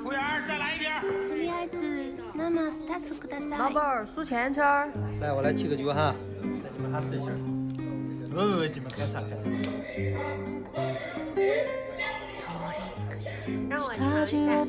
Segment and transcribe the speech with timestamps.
[0.00, 0.90] 服务员，再来一瓶。
[1.28, 1.76] とりあえず
[2.34, 4.90] 生2つください老板儿数钱圈儿。
[5.20, 7.36] 来，我来提个酒哈，带你们喊对气儿。
[8.34, 9.44] 喂喂喂，你们开啥开啥？
[13.68, 14.66] 让我尝一下。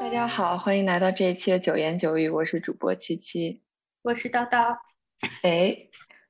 [0.00, 3.60] 大家好，欢迎来到这一期的九言九语，我是主播七七。
[4.02, 4.78] 我是叨叨。
[5.42, 5.76] 哎，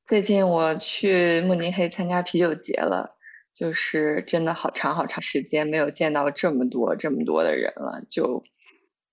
[0.05, 3.16] 最近我去慕尼黑参加啤酒节了，
[3.53, 8.43] 就是真的好长好长时间没有见到这么多这么多的人了，就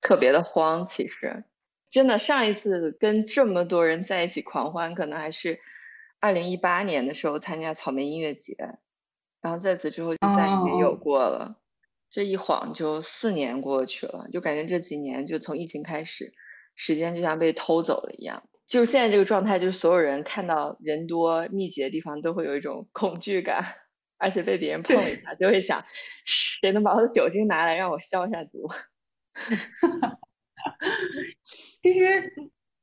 [0.00, 0.84] 特别的慌。
[0.84, 1.44] 其实，
[1.88, 5.60] 真的上一次跟这么多人在一起狂欢，可能还是
[6.18, 8.56] 二零一八年的时候参加草莓音乐节，
[9.40, 11.60] 然后在此之后就再也没有过了。
[12.10, 16.34] 这一晃就四年过去了，就感觉这几年就从疫情开始，
[16.74, 18.42] 时间就像被偷走了一样。
[18.70, 23.60] 就是现在这个状态，就是所有人看到人多密集的地方都会有一种恐惧感，
[24.16, 25.84] 而且被别人碰一下，就会想
[26.24, 28.68] 谁能把我的酒精拿来让我消一下毒。
[31.82, 32.32] 其实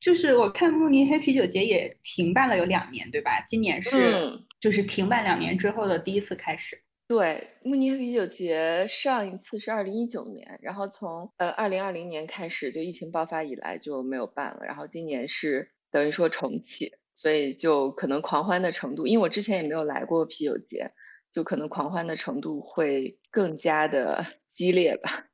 [0.02, 3.42] 就是我看慕尼黑啤酒节也停办了有两年，对吧？
[3.48, 6.84] 今年是嗯就是停办两年之后的第一次开始。
[7.08, 20.92] 对，慕尼黑啤酒节上一次是二零一九年，然后从呃二零二零年开始就疫情爆发以来就没有办了，然后今年是等于说重启，所以就可能狂欢的程度，因为我之前也没有来过啤酒节，
[21.34, 25.26] 就可能狂欢的程度会更加的 激烈吧。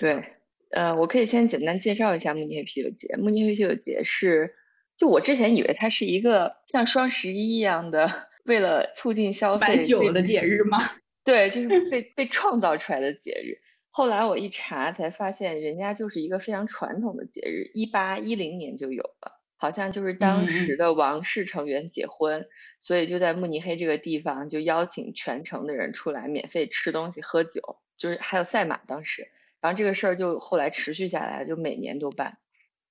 [0.00, 0.20] 对，
[0.70, 3.16] 呃，我可以先简单介绍一下慕尼黑啤酒节。
[3.16, 4.52] 慕尼黑啤酒节是，
[4.96, 10.78] 就我之前以为它是一个像双十一一样的，为了促进消费买酒的节日吗？
[11.24, 13.56] 对，就是被被创造出来的节日。
[13.96, 22.46] 后来我一查才发现，人家就是一个非常传统的节日，一八一零年就有了，好像就是嗯当嗯时的王室成员结婚，
[22.78, 29.30] 所以就在慕尼黑这个地方就邀请全城的人出来免费吃东西喝酒，就是还有赛马当时，
[29.62, 32.36] 然后这个事儿就后来持续下来，就每年都办，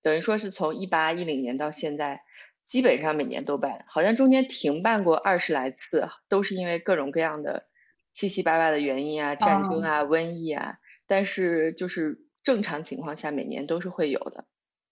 [0.02, 2.24] 等于说是从一八一零年到现在，
[2.64, 7.68] 基本上每年都办，好像中间停办过二十来次，都是因为各种各样的
[8.12, 9.88] 七七八八的原因啊，战争哦。
[9.88, 14.46] 啊、瘟疫啊，但是就是正常情况下每年都是会有的。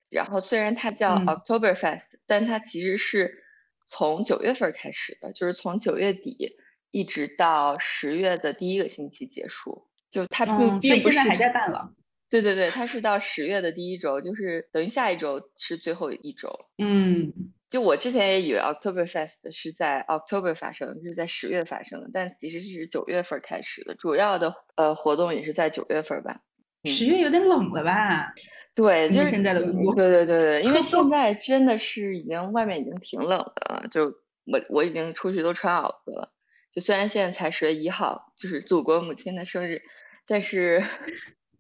[0.10, 3.44] 然后虽然它叫嗯 Oktoberfest，、但它其实是
[3.86, 6.56] 从九月份儿开始的，就是从九月底
[6.92, 11.94] 一直到十月的第一个星期结束，就它并、不是以现在还在办了。
[12.30, 16.50] 对对对，它是到十月的第一周，就是等于下一周是最后一周。
[16.80, 17.32] 嗯，
[17.74, 26.42] 就我之前也以为 October Fest 是在 October 发生，就是在十月发生的，但其实是九月份儿开始的，主要的呃活动也是在九月份儿吧。
[26.84, 28.32] 嗯十月有点冷了吧？
[28.76, 34.04] 对，就是现在的温度对对对对， 因为现在真的是已经外面已经挺冷的了，就
[34.46, 36.32] 我我已经出去都穿袄子了。
[36.72, 39.82] 就虽然现在才十月一号，就是祖国母亲的生日，
[40.28, 40.84] 但是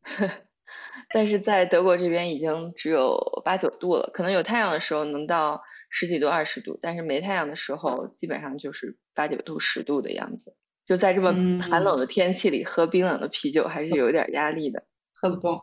[1.11, 5.59] 但是在德国这边已经只有八九度了，可能有太阳的时候能到
[5.95, 10.57] 十几度、二十度，但是没太阳的时候基本上就是八九度、十度的样子。
[10.85, 11.31] 就在这么
[11.61, 14.83] 寒冷的天气里喝冰冷的啤酒，还是有点压力的。
[15.13, 15.61] 喝不动。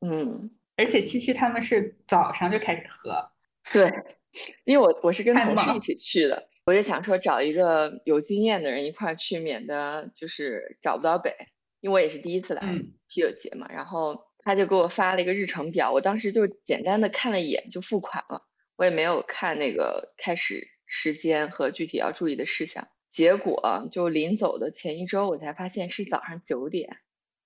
[0.00, 0.52] 嗯。
[0.76, 3.12] 而且七七他们是早上就开始喝。
[3.70, 3.92] 对，
[4.64, 11.34] 因为我我是跟同事一起去的，我就想说找一个有经验的人一块儿去，免得就是找不到北。
[11.80, 18.42] 因为我也是第一次来嗯啤酒节嘛，然后他就给我发了一个日程表，我当时就简单的看了一眼就付款了，
[18.80, 22.88] 我也没有看那个开始时间和具体要注意的事项。
[23.10, 26.96] 结果就临走的前一周，我才发现是早上九点，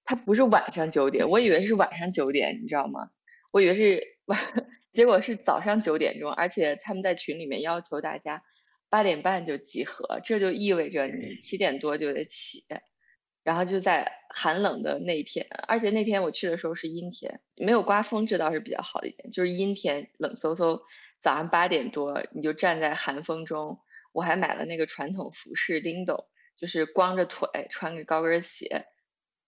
[0.05, 3.11] 它不是晚上九点，我以为是晚上九点，你知道吗？
[3.51, 4.39] 我以为是晚，
[4.95, 8.45] 结果是早上九点钟，而且他们在群里面要求大家
[8.89, 12.63] 八点半就集合，这就意味着你七点多就得起，
[13.43, 20.81] 然后就在寒冷的那一天，而且那天我去的时候是阴天，没有刮风，这倒是比较好的一点，就是阴天冷飕飕，
[21.25, 23.81] 早上八点多你就站在寒风中，
[24.13, 28.85] 我还买了那个传统服饰丁斗，就是光着腿穿个高跟鞋，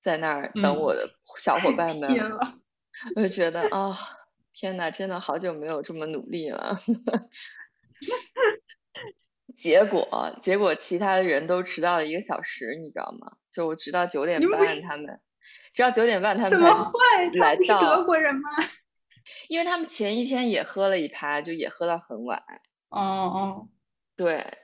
[0.02, 1.06] 在那儿等嗯我的
[1.38, 2.38] 小伙伴们。
[3.14, 3.94] 我就觉得啊、
[4.54, 6.80] 天呐，真的好久没有这么努力了。
[9.54, 13.36] 结果，结果其他的人都迟到了一个小时，你知道吗？
[13.52, 15.20] 就我直到九点半，他们
[15.74, 18.48] 直到九点半，他们怎么才来到德国人吗？
[19.48, 22.42] 因为他们前一天也喝了一趴，就也喝到很晚。
[22.88, 23.68] 哦哦，
[24.16, 24.58] 对，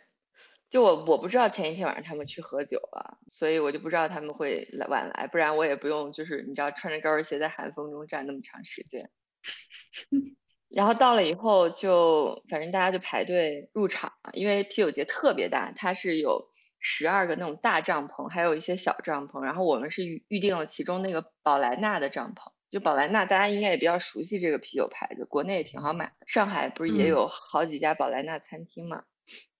[0.70, 9.10] 就我我不知道前一天晚上他们去喝酒了，所以我就不知道他们会来晚来，不然我也不用就是你知道穿着高跟鞋在寒风中站那么长时间。
[10.70, 16.48] 然后到了以后就反正大家就排队入场，因为啤酒节特别大，它是有
[16.78, 19.42] 十二个那种大帐篷，还有一些小帐篷。
[19.42, 26.26] 然后我们是预预定了其中那个宝莱纳的帐篷，就宝莱纳大家应该也比较熟悉这个啤酒牌子，国内也挺好买的。
[26.26, 29.04] 上海不是也有好几家宝莱纳餐厅嘛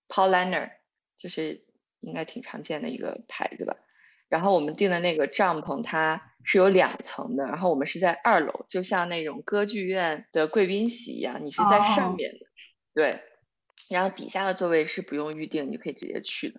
[0.09, 0.71] ？Paulaner
[1.19, 1.63] 就是
[2.01, 3.77] 应该挺常见的一个牌子吧。
[4.31, 7.45] 然后我们订的那个帐篷，它是有两层的。
[7.45, 12.39] 然后我们是在二楼，就像那种歌剧院的贵宾席一样，你是在上面的，
[12.95, 13.21] 对。
[13.91, 16.59] 然后底下的座位是不用预定，你就可以直接去的。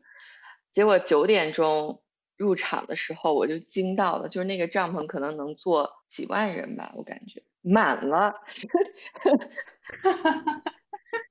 [0.70, 2.04] 结果九点钟
[2.38, 8.34] 入场的时候，我就惊到了，就是那个帐篷可能能坐几万人吧，我感觉满了，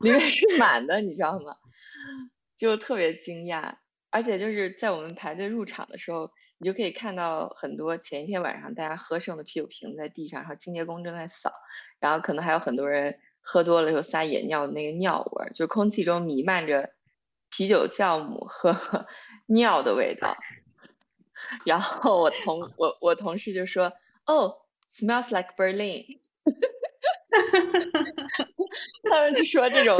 [0.00, 1.56] 里面是满的，你知道吗？
[2.56, 3.74] 就特别惊讶。
[4.10, 11.50] 而且就是在我们排队入场的时候，你就可以看到很多前一天晚上大家喝剩的啤酒瓶在地上，然后清洁工正在扫，
[11.98, 16.90] 然后可能还有很多人喝多了以后撒野尿的那个尿味儿，就空气中弥漫着
[17.50, 18.74] 啤酒酵母和
[19.48, 20.36] 尿的味道。
[21.64, 23.92] 然后我同我我同事就说
[24.26, 24.56] ：“哦
[24.90, 26.20] ，smells like Berlin。
[29.10, 29.98] ”他们就说这种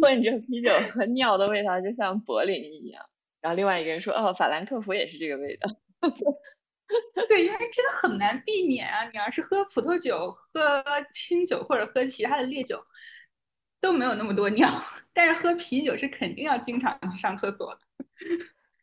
[0.00, 3.04] 混着啤酒和尿的味道就像柏林一样。
[3.40, 5.68] 然后另外一个人说：“哦，法兰克福也是这个味道。”
[7.28, 9.04] 对，因为真的很难避免啊！
[9.12, 12.80] 你要是喝葡萄酒、喝清酒或者喝其他的烈酒，
[13.80, 14.70] 都没有那么多尿，
[15.12, 17.80] 但是喝啤酒是肯定要经常上厕所的。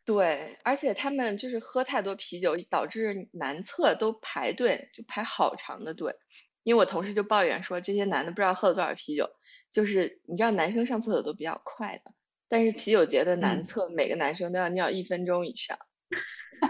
[0.04, 6.14] 对，而且他们就是喝太多啤酒，导致男厕都排队，就排好长的队。
[6.62, 9.28] 因为我同事就抱怨说，这些男的不知道喝了多少啤酒，
[9.70, 12.12] 就是你知道，男生上厕所都比较快的。
[12.48, 15.78] 但是啤酒节的男厕，每个男生都要尿一分钟以上，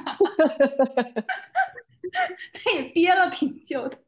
[2.54, 3.98] 他也憋了挺久的。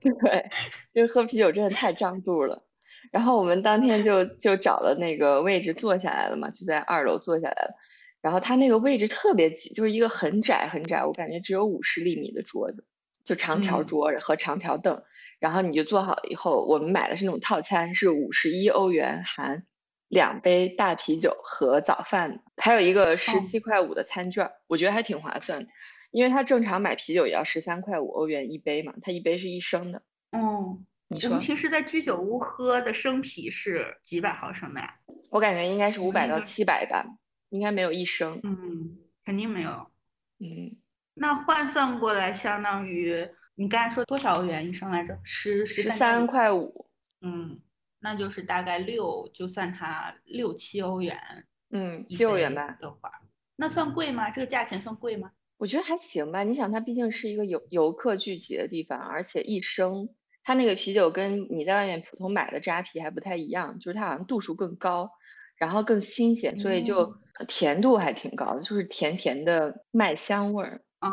[0.00, 0.48] 对，
[0.94, 2.64] 就是喝啤酒真的太胀肚了。
[3.10, 7.74] 然后我们当天就就找了那个位置坐下来了嘛，就在二楼坐下来了。
[8.20, 12.86] 然后它那个位置特别挤，就是一个很窄很窄，我感觉只有五十厘米的桌子，
[13.24, 15.02] 就长条桌和长条凳。
[15.38, 19.64] 然后你就坐好了以后，我们买的是那种套餐，是五十一欧元含。
[20.08, 25.68] 两杯大啤酒和早饭，还有一个十七块五的餐券，我觉得还挺划算的，
[26.12, 30.00] 因为它正常买啤酒也要十三块五欧元一杯嘛，它一杯是一升的。
[30.32, 34.94] 嗯，你说我们平时在居酒屋喝的生啤是几百毫升的呀？
[35.28, 37.04] 我感觉应该是五百到七百吧，
[37.50, 38.40] 应该没有一升。
[38.42, 39.70] 嗯，肯定没有。
[40.40, 40.76] 嗯，
[41.14, 45.18] 那换算过来，相当于你刚才说多少欧元一升来着？
[45.22, 46.90] 十十三块五。
[47.20, 47.60] 嗯。
[48.00, 51.18] 那就是大概六，就算它六七欧元，
[51.70, 53.10] 嗯，七欧元吧的话，
[53.56, 54.30] 那算贵吗？
[54.30, 55.32] 这个价钱算贵吗？
[55.56, 56.44] 我觉得还行吧。
[56.44, 60.08] 你想，它毕竟是一个游游客聚集的地方，而且一升，
[60.44, 65.10] 它那个啤酒跟你在外面普通买的扎啤还不太一样，就是它好像度数更高，
[65.56, 71.10] 然后更新鲜，所以就甜度还挺高的，就是甜甜的麦香味儿啊。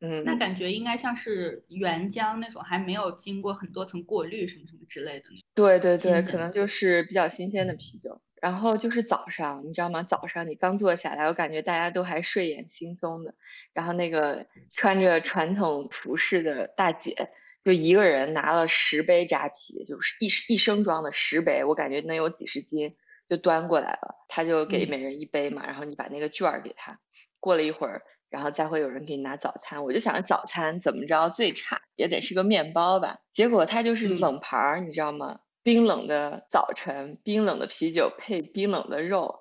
[0.00, 5.40] 嗯，那感觉应该像是原浆那种，还没有经过很多层过滤什么什么之类的那。
[5.54, 8.20] 对对对，可能就是比较新鲜的啤酒。
[8.40, 10.00] 然后就是早上，你知道吗？
[10.04, 13.34] 早上你刚坐下来，我感觉大家都还睡眼惺忪的。
[13.74, 17.30] 然后那个穿着传统服饰的大姐，
[17.64, 22.94] 就一个人拿了十杯扎啤，就是一一升装的十杯，我感觉能有几十斤，
[23.28, 24.14] 就端过来了。
[24.28, 26.98] 他就给每人一杯嘛，然后你把那个券儿给他。
[27.40, 28.02] 过了一会儿。
[28.30, 33.16] 然后再会有人给你拿早餐，我就想着早餐怎么着最差也得是个面包吧。
[33.32, 35.40] 结果他就是冷盘儿，你知道吗？
[35.62, 39.34] 冰冷的早晨，冰冷的啤酒配冰冷的肉。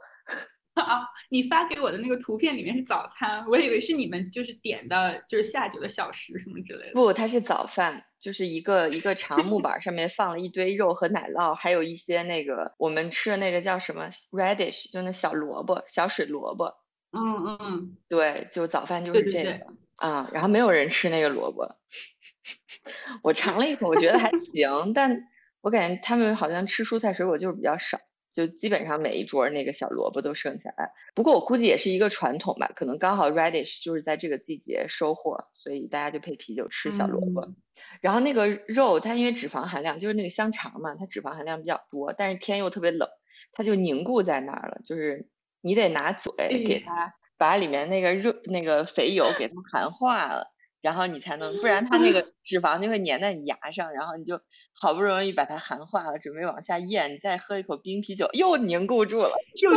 [0.83, 6.93] 啊，你发给我的那个图片里面是早餐，我以为是你们就是点的，就是下酒的小食什么之类的。
[6.93, 16.73] 不，它是早饭，就是一个一个长木板上面放了一堆肉和奶酪，还有一些那个我们吃的那个叫什么 radish，就那小萝卜、小水萝卜。
[17.11, 19.59] 嗯嗯，对，就早饭就是这个
[19.95, 21.65] 啊，然后没有人吃那个萝卜，
[23.23, 25.17] 我尝了一口，我觉得还行，但
[25.61, 27.97] 我感觉他们好像吃蔬菜水果就是比较少，
[28.37, 30.91] 就基本上每一桌那个小萝卜都剩下来。
[31.15, 37.53] 不过我估计也是一个传统吧，可能刚好 radish 就是在这个季节收获，所以大家就配啤酒吃小萝卜。
[37.99, 43.09] 然后那个肉它因为脂肪含量就是那个香肠嘛，它脂肪含量比较多，但是天又特别冷，
[43.51, 45.27] 它就凝固在那儿了，就是。
[45.61, 50.53] 你得拿嘴给它把里面那个肉、那个肥油给它含化了，
[50.87, 54.39] 然后你才能，不然它那个 脂肪就会粘在你牙上，然后你就
[54.73, 59.69] 好不容易把它含化了，准备往下咽，你再喝一口冰啤酒，又凝固住了，又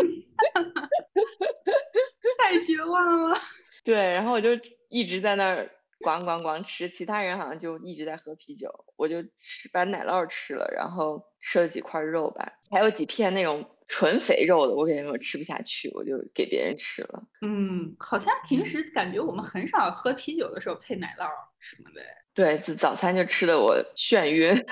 [2.38, 3.36] 太绝望了。
[3.82, 4.50] 对，然后我就
[4.88, 5.68] 一直在那儿
[6.06, 17.24] 咣咣咣吃，其他人好像就一直在喝啤酒，我就吃把奶酪吃了，然后吃了几块肉吧，还有几片那种纯肥肉的，我感觉我吃不下去，我就给别人吃了。
[17.42, 21.28] 嗯，好像平时感觉我们很少喝啤酒的时候配奶酪
[21.58, 22.00] 什么的。
[22.32, 24.64] 对，就早餐就吃的我眩晕。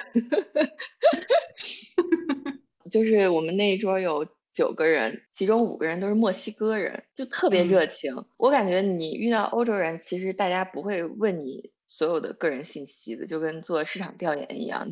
[2.89, 8.15] 就是我们那一桌有九个人，其中五个人都是墨西哥人，就特别热情。
[8.37, 14.89] 我感觉你遇到欧洲人，其实大家不会问你所有的个人信息的，就跟做市场调研一样。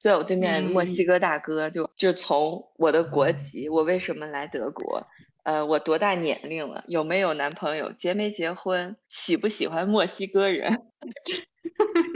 [0.00, 5.06] 坐在我对面墨西哥大哥就就从我的国籍，我为什么来德国，
[5.44, 10.72] 呃，我多大年龄了，有没有男朋友，结没结婚，喜不喜欢墨西哥人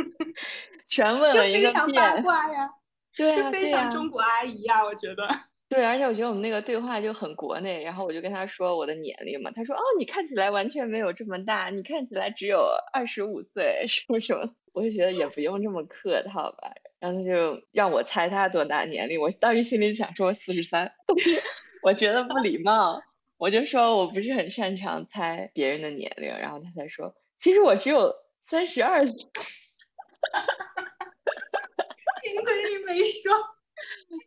[0.89, 1.95] 全问了一个遍。
[1.95, 2.71] 八卦呀。
[3.17, 5.29] 对啊，非常中国阿姨呀，我觉得。
[5.69, 16.73] 对，而且我觉得我们那个对话就很国内，然后我就跟他说我的年龄嘛，他说哦，你看起来完全没有这么大，你看起来只有二十五岁，什么什么，我就觉得也不用这么客套吧，
[17.05, 21.43] 然后他就让我猜他多大年龄，我当时心里想说四十三， 但是
[21.83, 22.99] 我觉得不礼貌，
[23.37, 28.11] 我就说我不是很擅长猜别人的年龄，然后他才说其实我只有
[28.47, 29.13] 三十二岁。
[32.23, 33.35] 幸亏你没说。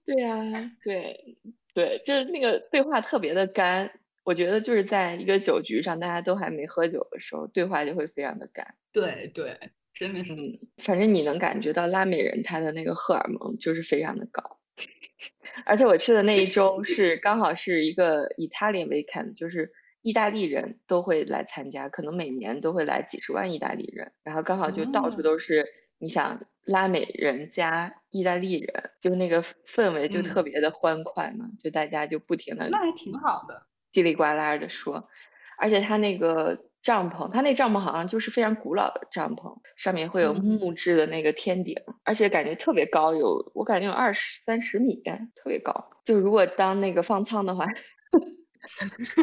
[0.06, 1.36] 对呀，对
[1.74, 3.92] 对，就是那个对话特别的干。
[4.24, 8.76] 我觉得就是在一个酒局上，大家都还没喝酒的时候，对话就会非常的干。
[8.92, 9.58] 对对，
[9.98, 10.34] 真的是。
[10.34, 14.60] 嗯，反正你能感觉到拉美人他的那个荷尔蒙就是非常的高。
[15.66, 25.66] 而且我去的那一 周是刚好是一个 Italian weekend，就是意大利人都会来参加，可能每年都会来几十万意大利人，然后刚好就到处都是。
[26.00, 35.10] 你想拉美人加意大利人，就那个氛围就特别的欢快嘛，就大家就不停的，那还挺好的，叽里呱啦的说，
[35.58, 41.76] 而且他那个帐篷，它那帐篷好像就是非常古老的帐篷，上面会有木质的那个天顶，
[42.06, 44.96] 而且感觉特别高，有我感觉有二十三十米，
[45.36, 45.74] 特别高。
[46.06, 47.66] 就如果当那个放舱的话，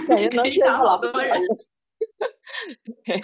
[0.06, 1.40] 感觉能睡好多人。
[3.06, 3.22] 对。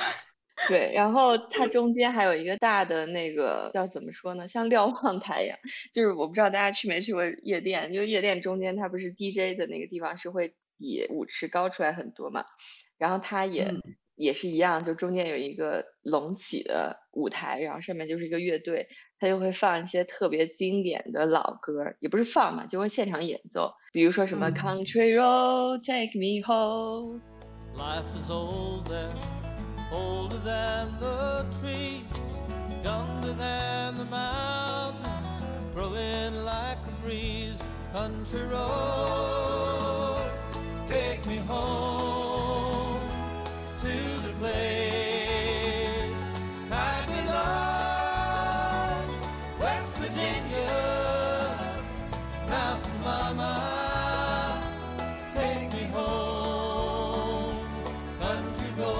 [0.68, 4.46] 对，然后它中间还有一个大的那个叫怎么说呢？
[4.46, 5.58] 像瞭望台一样，
[5.92, 12.44] 就是我不知道大家去没去过夜店，就夜店中间它不是 DJ 的那个地方是会比舞池高出来很多嘛，
[12.98, 13.72] 然后它也
[14.20, 18.86] 也是一样，就中间有一个隆起的舞台，然后上面就是一个乐队，
[19.18, 27.20] 他就会放一些特别经典的老歌，也不是放嘛，就会现场演奏，比如说什么 Country Road Take Me Home。
[29.92, 32.04] older than the trees,
[32.84, 37.60] younger than the mountains, growing like a breeze.
[37.92, 40.20] Country roads,
[40.86, 42.29] take me home
[44.50, 46.26] place
[46.70, 46.74] I
[47.06, 48.00] belong,
[49.60, 50.78] West Virginia,
[52.48, 53.54] Mountain Mama.
[58.76, 58.92] Go.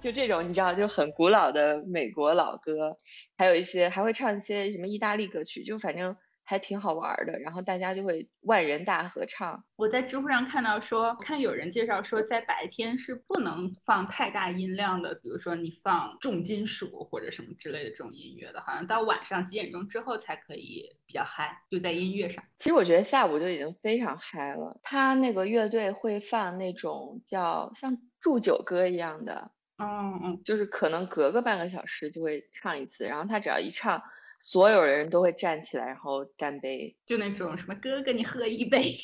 [0.00, 2.98] 就这种你知道就很古老的美国老歌，
[3.36, 7.38] 还有一些还会唱一些什么意大利歌曲，就反正还挺好玩的。
[7.38, 9.62] 然后大家就会万人大合唱。
[9.76, 22.42] 我在知乎上看到说，看有人介绍说，在白天是不能放太大音量的，比如说你放重金属或者什么之类的这种音乐的，好像到晚上几点钟之后才可以比较嗨，就在音乐上。
[22.56, 24.78] 其实我觉得下午就已经非常嗨了。
[24.82, 29.50] 他那个乐队会放那种叫像祝酒歌一样的。
[29.78, 34.00] 嗯嗯，就是可能隔个半个小时就会唱一次，然后他只要一唱，
[34.44, 38.98] 所有人都会站起来，然后干杯，就那种什么哥哥你喝一杯，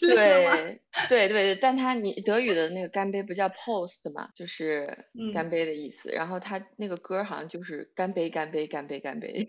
[0.00, 4.88] 对对对，但他你德语的那个干杯不叫 post 嘛，就是
[5.34, 9.46] 干杯的意思，然后他那个歌好像就是干杯干杯干杯干杯，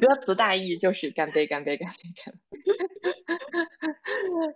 [0.00, 2.54] 歌词大意就是干杯干杯干杯干杯，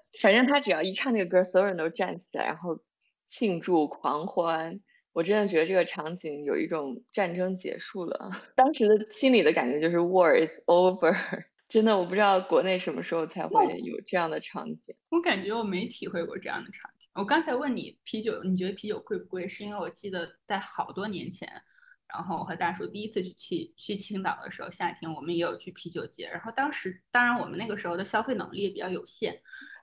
[0.23, 2.78] 反正他只要一唱那个歌，所有人都站起来，然后。
[3.30, 4.80] 庆祝狂欢，
[5.18, 8.30] 我真的觉得这个场景有一种战争结束了。
[8.54, 11.12] 当时的心里的感觉就是 war is over。
[11.68, 14.94] 真的，我不知道国内什么时候才会有这样的场景。
[15.08, 17.08] 我感觉我没体会过这样的场景。
[17.14, 19.48] 我刚才问你啤酒，你觉得啤酒贵不贵？
[19.48, 21.50] 是因为我记得在好多年前，
[22.14, 26.28] 然后我和大叔第一次去去去青岛的时候，夏天我们也有去啤酒节。
[26.30, 29.37] 然后当时，当然我们那个时候的消费能力也比较有限，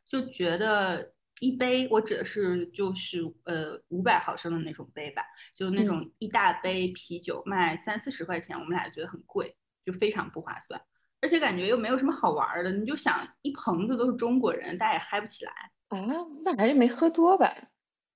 [0.05, 1.11] 就觉得。
[1.41, 5.21] 一杯，我指的是就是呃五百毫升的那种杯吧，
[5.53, 10.81] 就那种一大杯啤酒卖三四十块钱，我们俩觉得很贵，就非常不划算，
[11.21, 12.71] 而且感觉又没有什么好玩的。
[12.71, 15.51] 你就想一棚子都是中国人，大家也嗨不起来
[15.89, 15.99] 啊，
[16.43, 17.53] 那还是没喝多吧？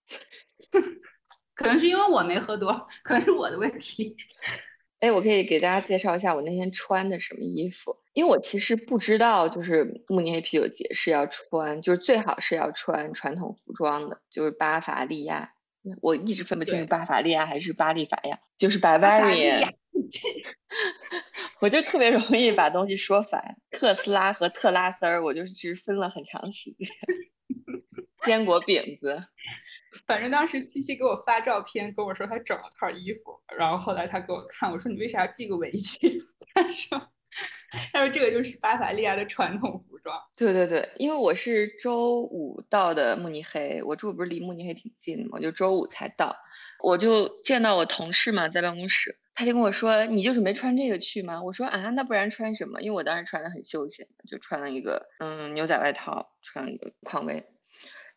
[1.53, 4.15] 可能是因为我没喝多，可能是我的问题。
[4.99, 15.53] 哎，我可以给大家介绍一下我那天穿的什么衣服，因为我其实不知道，就是慕尼黑啤酒节是要穿，就是最好是要穿传统服装的，就是巴伐利亚。
[16.01, 19.73] 我一直分不清是巴伐利亚还是巴利法亚，就是 Bavarian。
[21.61, 26.87] 我就特别容易把东西说反，特斯拉和特拉丝儿，我就是分了很长时间。
[28.23, 29.23] 坚果饼子。
[30.05, 36.17] 反正当时七七给我发照片，跟我说他整了套衣服，然后后来他给我看，我说你为啥要系个围裙？
[36.53, 36.99] 他说
[37.91, 40.19] 他说这个就是巴伐利亚的传统服装。
[40.35, 46.35] 对对对，因为我是周五到的慕尼黑，我住不是离慕尼黑挺近的嘛，就周五才到，
[46.83, 51.41] 我就见到我同事嘛，在办公室，他就跟我说，你就准备穿这个去吗？
[51.43, 52.81] 我说啊，那不然穿什么？
[52.81, 57.45] 因为我当时穿的很休闲，就穿了一个嗯牛仔外套，穿了一个匡威。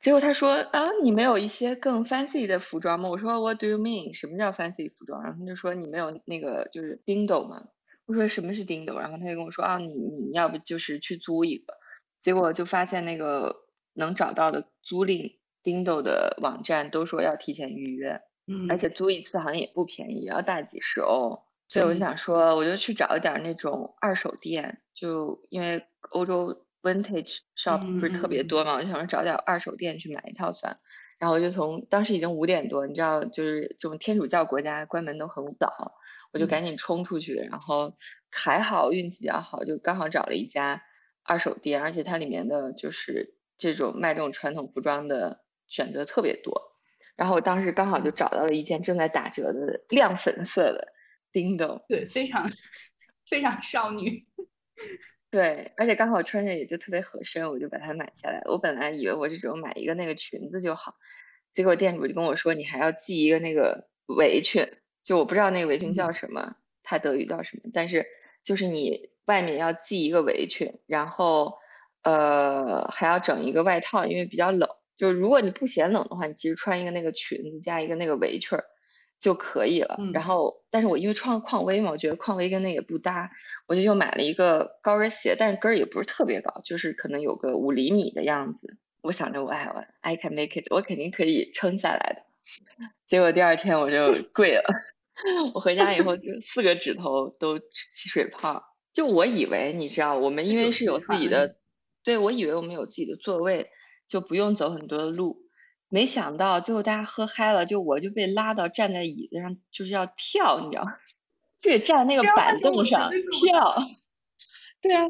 [0.02, 3.08] 结果他说啊，你没有一些更 fancy 的服装吗？
[3.08, 4.12] 我说 What do you mean？
[4.12, 5.22] 什么叫 fancy 服装？
[5.22, 7.62] 然后他就说你没有那个就是 dingo 吗？
[8.06, 8.98] 我说什么是 dingo？
[8.98, 11.74] 然后他就跟我说啊，你你要不就是去租一个？
[12.18, 13.54] 结果就发现那个
[13.92, 21.40] 能找到的租赁 dingo 的网站都说要提前预约，嗯，而且租一次好像也不便宜，也要大几十欧。
[21.68, 26.61] 所以我就想说，我就去找一点那种二手店，就因为欧洲。
[26.82, 30.78] Vintage shop 不是特别多嘛，我就想说找点二手店去买一套算。
[31.18, 35.94] 然后我就从当时已经五点多，你知道，就是这种天主教国家关门都很早，
[36.32, 37.34] 我就赶紧冲出去。
[37.34, 37.96] 然后
[38.30, 40.82] 还好运气比较好，就刚好找了一家
[41.22, 46.60] 二手店，而且它里面的就是这种卖这种传统服装的选择特别多。
[47.14, 50.88] 然后我当时刚好就找到了一件正在打折的亮粉色的
[51.32, 52.50] Dingo，对，非常
[53.30, 54.26] 非常少女。
[55.32, 58.42] 对，而且刚好穿着也就特别合身，我就把它买下来。
[58.44, 60.94] 我本来以为我就只有买一个那个裙子就好，
[61.54, 64.68] 结果店主就跟我说，你还要系一个那个围裙，
[65.02, 68.04] 就我不知道那个围裙叫什么，它德语叫什么，但是
[68.44, 71.54] 就是你外面要系一个围裙，然后
[72.02, 74.68] 呃还要整一个外套，因为比较冷。
[74.98, 78.64] 就如果你不嫌冷的话，你其实穿一个那个裙子加一个那个围裙儿。
[79.22, 79.96] 就可以了。
[80.12, 83.30] 然后，但是我因为穿了匡威嘛，我觉得匡威跟那也不搭，
[83.68, 88.76] 我就又买了一个高跟鞋，但是跟儿也不是特别高，就是可能有个五厘米的样子。
[89.00, 92.22] 我想着我哎我 I can make it，我肯定可以撑下来的。
[93.06, 94.64] 结果第二天我就 跪了，
[95.54, 98.62] 我回家以后就 四个指头都起水泡。
[98.92, 101.56] 就我以为你知道，我们因为是有自己的，
[102.04, 103.70] 对我以为我们有自己的座位，
[104.08, 105.41] 就不用走很多的路。
[105.92, 110.96] 没想到最后大家喝嗨了，就我就被拉到站在椅子上，就是要跳，你知道吗？
[111.60, 113.76] 就得站那个板凳上跳。
[114.80, 115.04] 对啊，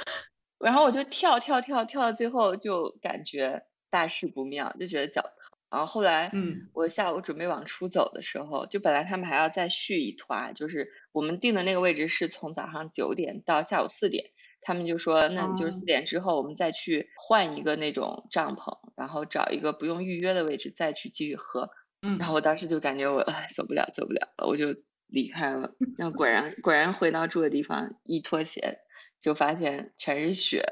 [0.58, 5.58] 然后我就跳跳跳跳到最后就感觉大事不妙，就觉得脚疼。
[5.68, 14.30] 然后后来，嗯，我下午准备往出走的时候，就本来他们还要再续一团，就是我们定的那个位置是从早上九点到下午四点。
[14.64, 21.68] 他们就说：“那你就是四点之后，我们再去换一个那种帐篷，然后找一个不用预约的位置再去继续喝。”
[22.00, 24.74] 嗯，然后我当时就感觉我哎走不了，走不了了，我就
[25.06, 25.70] 离开了。
[25.96, 28.78] 然后果然果然回到住的地方，一脱鞋
[29.20, 30.64] 就发现全是雪。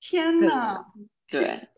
[0.00, 0.84] 天呐，
[1.30, 1.68] 对，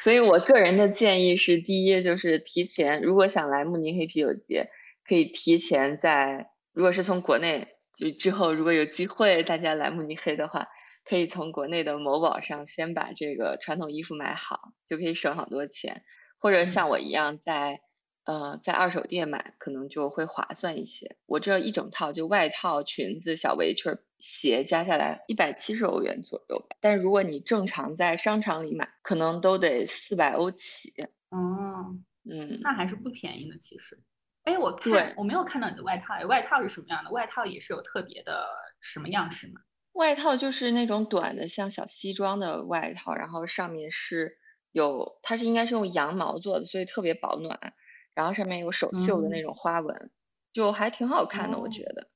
[0.00, 4.68] 所以我个人的建议是：第一，就是提前，如果想来慕尼黑啤酒节，
[5.06, 10.68] 可以提前在，如果是从国内，就之后如果有机会大家来慕尼黑的话。
[11.04, 16.04] 可以从国内的某宝上先把这个传统衣服买好，就可以省好多钱。
[16.38, 17.80] 或者像我一样在
[18.24, 21.16] 呃在二手店买，可能就会划算一些。
[21.26, 26.76] 我这一整套就外套、裙子、小围裙、鞋加下来一百七十欧元左右吧。
[26.80, 30.90] 但如果你正常在商场里买，可能都得四百欧起。
[31.30, 31.96] 哦，
[32.28, 33.56] 嗯，那还是不便宜的。
[33.58, 34.00] 其实，
[34.44, 37.10] 哎，我看我没有看到你的外套，外套是什么样的？
[37.10, 38.46] 外套也是有特别的
[38.80, 39.60] 什么样式吗？
[39.92, 44.38] 外套就是那种短的，像小西装的外套，然后上面是
[44.72, 47.74] 有，它是应该是用羊毛做的，所以特别保暖。
[48.14, 50.10] 然后上面有手绣的那种花纹，
[50.52, 52.10] 就还挺好看的，我觉得。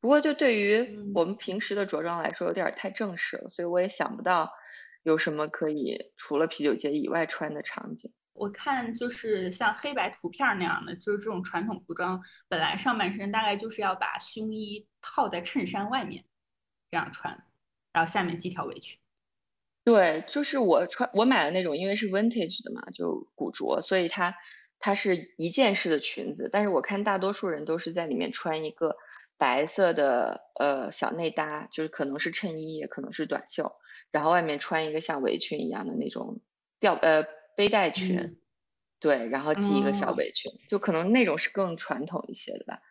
[0.00, 4.50] 不过就对于我们平时的着装来说，有点太正式了，所以我也想不到
[5.02, 8.10] 有什么可以除了啤酒节以外穿的场景。
[8.32, 12.18] 我看就是像黑白图片那样的，就是这种传统服装，
[12.48, 16.24] 本来上半身大概就是要把胸衣套在衬衫外面。
[16.92, 17.42] 这样穿，
[17.90, 18.98] 然后下面系条围裙。
[19.82, 24.34] 对，就是我穿我买的那种，因为是 vintage 的嘛，就古着，所以它
[24.78, 26.50] 它是一件式的裙子。
[26.52, 28.94] 但是我看大多数人都是在里面穿一个
[29.38, 33.74] 白色的呃小内搭，就是可能是衬衣，也可能是短袖，
[34.10, 36.42] 然后外面穿一个像围裙一样的那种
[36.78, 37.24] 吊呃
[37.56, 38.38] 背带裙。
[39.00, 42.82] 对，然后系一个小哦围裙，就可能那种是更传统一些的吧。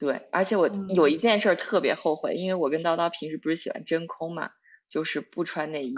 [0.00, 4.50] 对，而且我有嗯一件事儿特别后悔，因为我跟叨叨平时不是喜欢真空嘛，
[4.88, 5.94] 就是不穿内衣。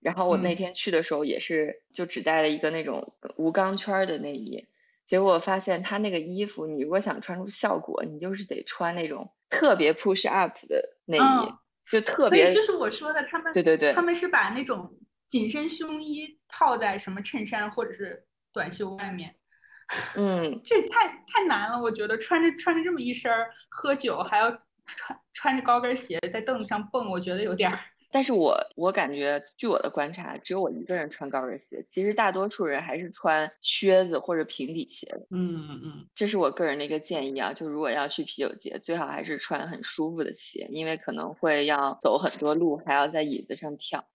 [0.00, 4.66] 然后我那嗯天去的时候也是，就只带了一个那种无钢圈儿的内衣，
[5.04, 11.58] 结果发现他那个衣服，你如果想穿出效果，你就是得穿那种特别 push up 的内衣，嗯
[11.90, 14.90] 就特所以别就是我说的，他们对对对他们是把那种
[15.28, 19.34] 紧身胸衣套在什么衬衫或者是短袖外面，
[20.16, 24.50] 嗯，这太太难了，我觉得穿着穿着这么一身儿喝酒，还要
[24.86, 27.78] 穿穿着高跟鞋在凳子上蹦，我觉得有点儿。
[28.14, 35.26] 但是我我感觉，据我的观察，只有我一个人穿高跟鞋，其实大多数人还是穿靴子或者平底鞋的。
[35.32, 44.06] 嗯嗯，这是我个人的一个建议啊，就如果要去啤酒节，最好还是穿很舒服的鞋，因为可能会要走很多路，还要在椅子上跳。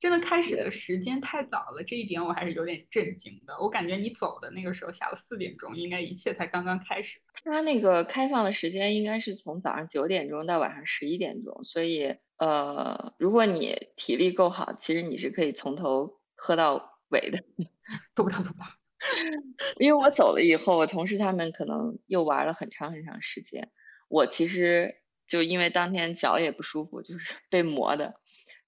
[0.00, 3.54] 真的开始的时间太早了，这一点我还是有点震惊的。
[3.60, 7.20] 我感觉你走的那个时候下午四点钟，应该一切才刚刚开始。
[7.44, 17.42] 它那个开放的时间应该是从早上九点钟到晚上十一点钟，所以呃，如果你体力够好，其实你是可以从头喝到尾的。
[18.14, 18.66] 做不到，做不到。
[19.78, 23.70] 因为我走了以后，我同事他们可能又玩了很长很长时间。
[24.08, 24.96] 我其实
[25.26, 28.14] 就因为当天脚也不舒服，就是 被磨的，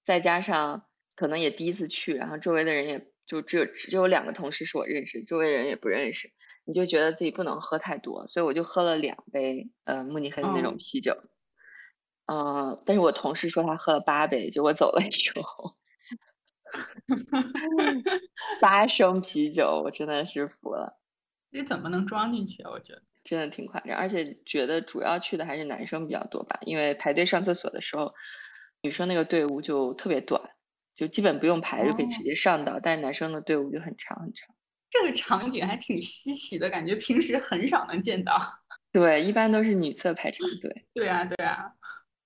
[0.03, 6.31] 再加上可能也第一次去，然后周围的人也就只有只有两个同事是我认识，周围人也不认识，
[6.65, 11.15] 你就觉得自己不能喝太多，所以我就喝了两杯呃慕尼黑的那种哦啤酒。
[12.29, 15.75] 呃，但是我同事说他喝了八杯，结果走了以后，
[18.61, 20.99] 八升啤酒，我真的是服了。
[21.49, 22.69] 你怎么能装进去啊？
[22.71, 23.01] 我觉得。
[23.23, 28.13] 真的挺夸张，而且觉得主要去的还是男生比较多吧，因为排队上厕所的时候，
[28.81, 30.41] 女生那个队伍就特别短，
[30.95, 34.47] 就基本不用排就可以直哦接上到，但是男生的队伍就很长很长。
[34.89, 38.39] 这个场景还挺稀奇的，感觉平时很少能见到。
[38.91, 41.71] 对，一般都是女厕排长队， 对啊，对啊，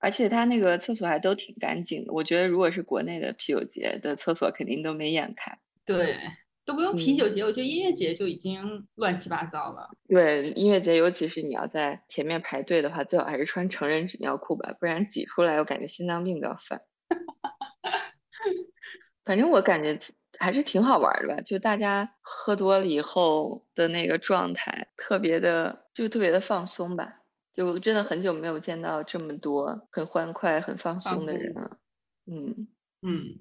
[0.04, 2.12] 而且他那个厕所还都挺干净的。
[2.12, 5.58] 我觉得如果是国内的啤酒节的厕所，肯定都没眼开。
[5.86, 6.20] 对，
[6.66, 9.90] 都不用啤嗯酒节，我觉得音乐节就已经乱七八糟了。
[10.10, 16.82] 对，音乐节尤其是你要在前面排队的话，最好还是穿成人纸尿裤吧，不然挤出来，我感觉心脏病都要犯。
[19.24, 19.98] 反正我感觉
[20.38, 27.22] 还是挺好玩儿的吧，就大家喝多了以后的那个状态，特别的就特别的放松吧。
[27.54, 31.78] 就真的很久没有见到这么多很欢快、很放放松的人了。
[32.26, 32.68] 嗯，
[33.02, 33.40] 嗯，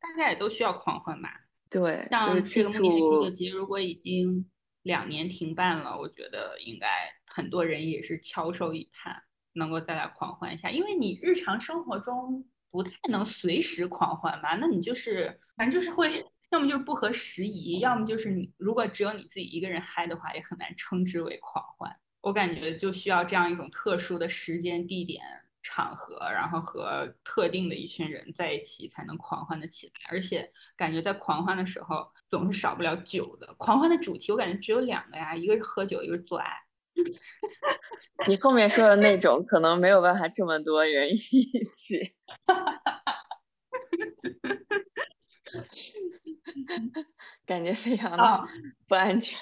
[0.00, 1.28] 大家也都需要狂欢吧。
[1.70, 4.50] 对，像这个庆慕尼黑啤酒祝，节，如果已经
[4.82, 6.86] 两年停办了，我觉得应该
[7.26, 9.14] 很多人也是翘首以盼，
[9.52, 10.70] 能够再来狂欢一下。
[10.70, 16.10] 因为你日常生活中不太能随时狂欢吧，那你就是反正就是会，
[16.50, 21.94] 要么就是不合时宜，要么就是你如果只有你自己一个人嗨的话，也很难称之为狂欢。
[22.22, 25.22] 我感觉就需要这样一种特殊的时间、地点、
[25.62, 29.92] 场合，然后和特定的一群人在一起，才能狂欢的起来。
[30.08, 33.52] 而且感觉在狂欢的时候，总是少不了酒的。
[33.54, 36.48] 狂欢的主题我感觉只有两个呀，一个是喝酒，一个是做爱。
[38.28, 42.14] 你后面说的那种可能没有办法这么多人一起。
[47.44, 48.46] 感觉非常的啊
[48.86, 49.36] 不安全。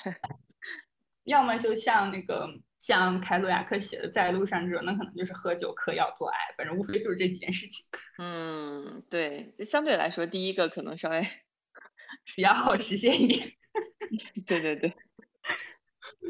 [1.25, 2.49] 要么就像那个
[2.81, 7.85] 像凯鲁亚克写的《在路上》这种，那可能就是喝酒、嗑药、做爱，反正无非就是这几件事情，
[8.19, 11.21] 嗯，对，就相对来说，第一个可能稍微，
[12.35, 13.53] 比较好实现一点。
[14.47, 14.93] 对对对，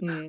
[0.02, 0.28] 嗯，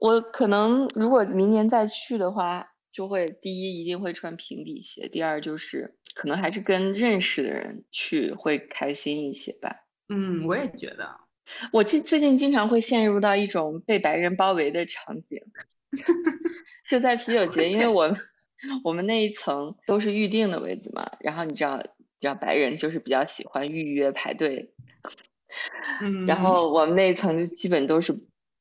[0.00, 9.86] 我可能如果明年再去的话，就会第一一定会穿平底鞋，第二就是可能还是跟认识的人去会开心一些吧。
[10.10, 11.18] 嗯，我也觉得。
[11.72, 15.40] 我最最近经常会陷入到一种被白人包围的场景，
[16.88, 18.16] 就在啤酒节，因为我
[18.84, 21.84] 我们那一层都是预定的位置嘛，然后你知道，你
[22.20, 24.72] 知道白人就是比较喜欢预约排队，
[26.00, 28.14] 嗯，然后我们那一层就基本都是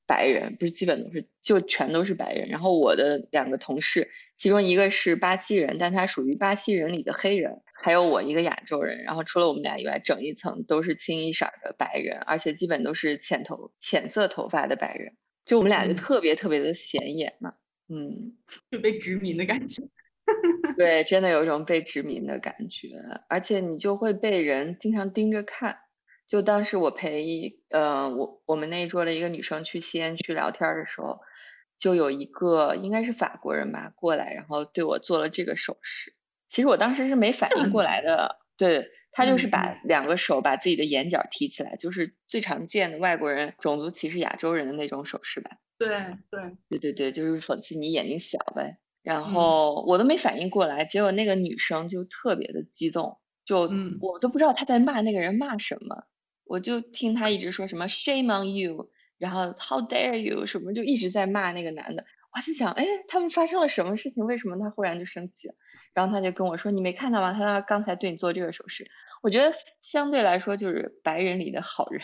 [0.08, 2.50] 白人，不是基本都是，就全都是白人。
[2.50, 4.10] 然后我的两个同事，
[4.42, 9.04] 其中一个是巴西人，但他属于巴西人里的黑人，还有我一个亚洲人。
[9.04, 15.16] 然后除了我们俩以外，整一层都是清一色儿的白人，而且基本都是浅头浅色头发的白人。
[15.46, 17.54] 就我们俩就嗯特别特别的显眼嘛，
[17.88, 18.36] 嗯，
[18.72, 19.84] 就被殖民的感觉。
[20.76, 22.88] 对，真的有一种被殖民的感觉，
[23.30, 25.78] 而且你就会被人经常盯着看。
[26.28, 31.20] 就当时我陪呃我我们那一桌的一个女生去西安去聊天儿的时候，
[31.82, 36.14] 就有一个应该是法国人吧过来，然后对我做了这个手势。
[36.46, 45.50] 其实我当时是没反应过来的，对，他就是嗯把两个手把自己的眼角提起来，就是最常见的外国人种族歧视亚洲人的那种手势吧。
[45.80, 45.90] 对
[46.30, 46.40] 对，
[46.70, 48.78] 对对对，就是讽刺你眼睛小呗。
[49.02, 56.04] 然嗯后我都没反应过来，结果那个女生就特别的激动，就嗯我都不知道她在骂那个人骂什么，
[56.44, 58.92] 我就听她一直说什么 shame on you，
[59.22, 62.04] 然后 how dare you 什么，就一直在骂那个男的。
[62.34, 64.26] 我还在想，哎，他们发生了什么事情？
[64.26, 65.54] 为什么他忽然就生气了？
[65.94, 67.34] 然后他就跟我说：“你没看到吗？
[67.34, 68.86] 他刚才对你做这个手势。”
[69.22, 69.54] 我觉得
[69.84, 72.02] 相对来说就是白人里的好人，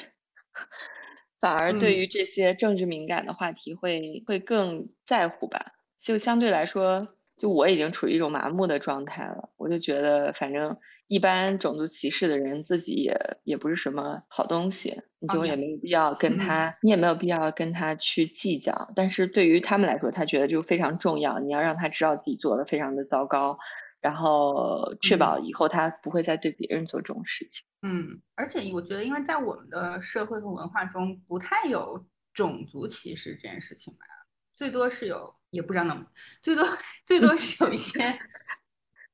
[1.42, 5.74] 反而对嗯于这些政治敏感的话题会会更在乎吧。
[5.98, 9.50] 就相对来说，就我已经处于一种麻木的状态了。
[9.58, 18.92] 我就觉得，反正一般种族歧视的人自己也也不是什么好东西，你就也没有必要跟嗯他，你也没有必要跟他去计较。
[18.96, 23.58] 但是对于他们来说，他觉得就非常重要，你要让他知道自己做的非常的糟糕，
[24.02, 27.66] 然后确嗯保以后他不会再对别人做这种事情。
[27.84, 34.06] 嗯，而且我觉得，因为在我们的社会和文化中，不太有种族歧视这件事情吧，
[34.54, 36.06] 最多是有，也不知道那么，
[36.42, 36.68] 最多
[37.06, 38.20] 最多是有一些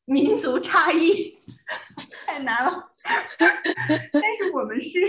[0.06, 1.38] 民族差异，
[2.26, 2.92] 太难了。
[3.04, 5.00] 但是我们是，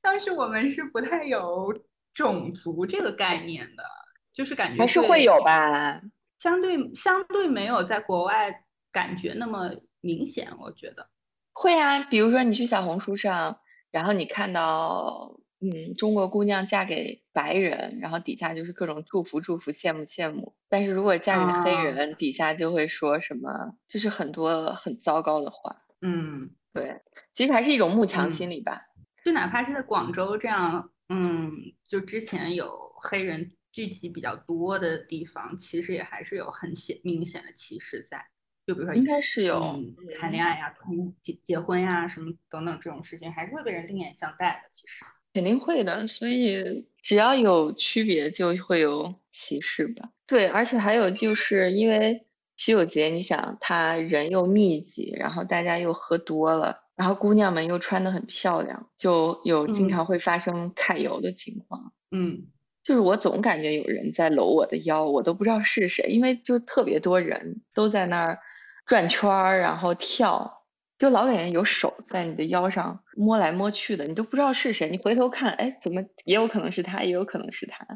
[0.00, 1.72] 但是我们是不太有
[2.12, 3.84] 种族这个概念的，
[4.32, 6.00] 就是感觉还是会有吧？
[6.38, 11.08] 相对相对没有在国外感觉那么明显，我觉得。
[11.52, 20.54] 会啊，比如说你去小红书上，然后你看到，嗯，中国姑娘嫁给白人，然后底下就是各种祝福祝福、羡慕羡慕。
[20.68, 25.76] 但是如果嫁给黑啊人，底下就会说什么，就是很多很糟糕的话。
[26.00, 27.00] 嗯，对，
[27.32, 28.80] 其实还是一种慕强嗯心理吧。
[29.22, 31.52] 就哪怕是在广州这样，嗯，
[31.86, 38.24] 就之前有黑人聚集比较多的地方，其实也还是有很显明显的歧视在。
[38.66, 44.68] 就比如说，应该是有嗯，谈恋爱呀、同结结婚呀、什么等等这种事情，还是会被人另眼相待的。
[44.72, 50.10] 其实，肯定会的，所以只要有区别，就会有歧视吧。
[50.26, 52.24] 对，而且还有就是因为
[52.56, 61.92] 啤酒节，你想，他人又密集，然后大家又喝多了，然后姑娘们又穿的很漂亮，就有经嗯常会发生揩油的情况。
[62.12, 62.46] 嗯
[62.82, 68.38] 就是我总感觉有人在搂我的腰，我都不知道是谁，因为就特别多人都在那儿
[68.86, 70.59] 转圈儿，然后跳，
[71.00, 74.90] 就老感觉有手在你的腰上摸来摸去的，你都不知道是谁。
[74.90, 77.86] 你回头看，哎，怎么也有可能是他，也有可能是他，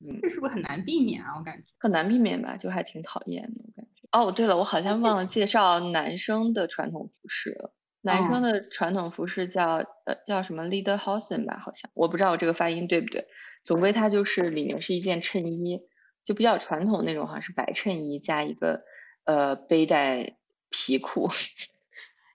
[0.00, 1.36] 嗯这是不是很难避免啊？
[1.36, 1.64] 我感觉。
[1.78, 4.08] 很难避免吧，就还挺讨厌的，我感觉。
[4.10, 7.74] 哦，对了，我好像忘了介绍男生的传统服饰了。
[8.00, 13.26] 男生哦的传统服饰叫呃叫什么，leader hosen 吧，好像我不知道我这个发音对不对。
[13.64, 15.82] 总归它就是里面是一件衬衣，
[16.24, 18.80] 就比较传统那种，好像是白衬衣加一个
[19.24, 20.38] 呃背带
[20.70, 21.28] 皮裤，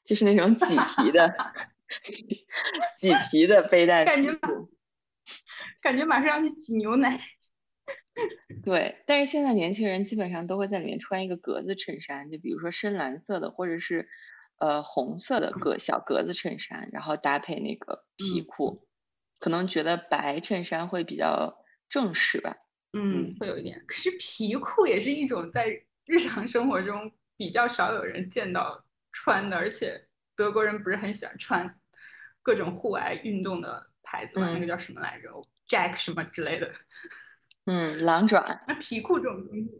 [0.05, 1.35] 就是那种麂皮的
[3.01, 4.71] 麂皮的背带感觉皮裤。
[5.81, 7.19] 感觉马上要去挤牛奶。
[8.63, 14.07] 对，但是现在年轻人基本上都会在里面穿一个格子衬衫，就比如说深蓝色的，或者是
[14.57, 18.87] 呃红色的格小格子衬衫，然后搭配那个皮嗯裤，
[19.39, 21.57] 可能觉得白衬衫会比较
[21.89, 22.55] 正式吧。
[22.93, 23.83] 嗯，会有一点。
[23.85, 25.67] 可是皮裤也是一种在
[26.05, 28.84] 日常生活中比较少有人见到
[29.15, 31.79] 穿的，而且德国人不是很喜欢穿
[32.43, 35.29] 各种户外运动的牌子嘛，那个嗯叫什么来着
[35.69, 36.69] ？Jack 什么之类的。
[37.65, 39.71] 嗯，狼爪，那皮裤这种东西，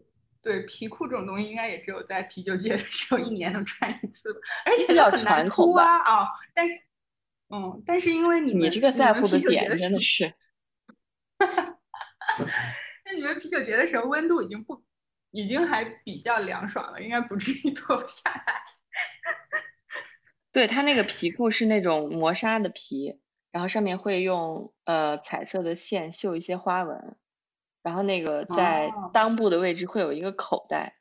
[0.42, 6.28] 对皮裤这种东西，应该也只有在啤酒节的时候一年能穿一次吧，而且很难脱啊啊！
[6.54, 6.74] 但是，
[7.50, 10.34] 嗯，但是因为你们你这个在们乎的点真的时是，
[11.38, 11.46] 候，
[13.04, 14.82] 那你们啤酒节的时候温度已经不，
[15.30, 18.62] 已经还比较凉爽了，应该不至于 脱不下来。
[20.52, 27.16] 对，它那个皮裤是那种磨砂的皮，然后上面会用呃彩色的线绣一些花纹，
[27.82, 30.96] 然后那个在哦裆部的位置会有一个口袋，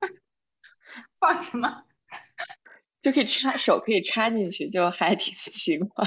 [1.18, 1.84] 放什么？
[3.00, 6.06] 就可以插手可以插进去，就还挺奇怪。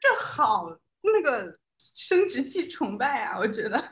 [0.00, 0.66] 这好
[1.02, 1.58] 那个
[1.94, 3.82] 生殖器崇拜啊，我觉得。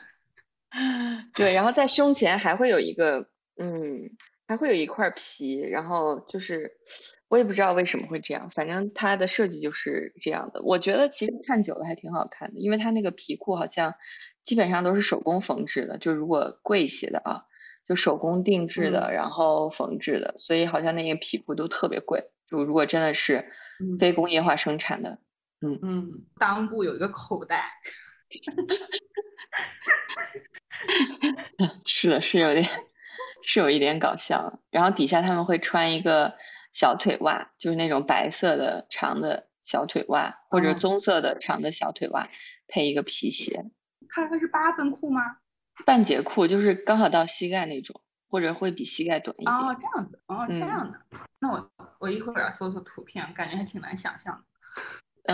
[1.33, 3.27] 对，然后在胸前还会有一个，
[3.59, 4.09] 嗯，
[4.47, 6.71] 还会有一块皮，然后就是
[7.27, 10.61] 我也不知道为什么会这样，反正它的设计就是这样的。
[10.61, 13.93] 我觉得其实看久了还挺好看的，因为它那个皮裤好像
[14.43, 17.43] 基本上都是手工缝制的，就如果贵一些的啊，
[17.85, 22.31] 就手工定制的，然后缝制的，所以好像那个皮裤都特别贵。
[22.47, 25.19] 就如果真的是嗯非工业化生产的，
[25.61, 27.65] 嗯嗯，裆部有一个口袋。
[31.85, 32.65] 是的，是有点
[33.47, 34.59] 是有一点搞笑。
[34.69, 36.35] 然后底下他们会穿一个
[36.73, 42.27] 小腿袜，就是那种白色的长的小腿袜，或者棕色的长的小腿袜，
[42.67, 43.63] 配一个皮鞋。
[44.09, 45.21] 它它是八分裤吗？
[45.85, 49.55] 半截裤，就是刚好到膝盖那种，或者会比膝盖短一点。
[49.55, 50.99] 哦，这样子，哦，这样的。
[51.39, 54.43] 那我我一会儿要搜搜图片，感觉还挺难想象的。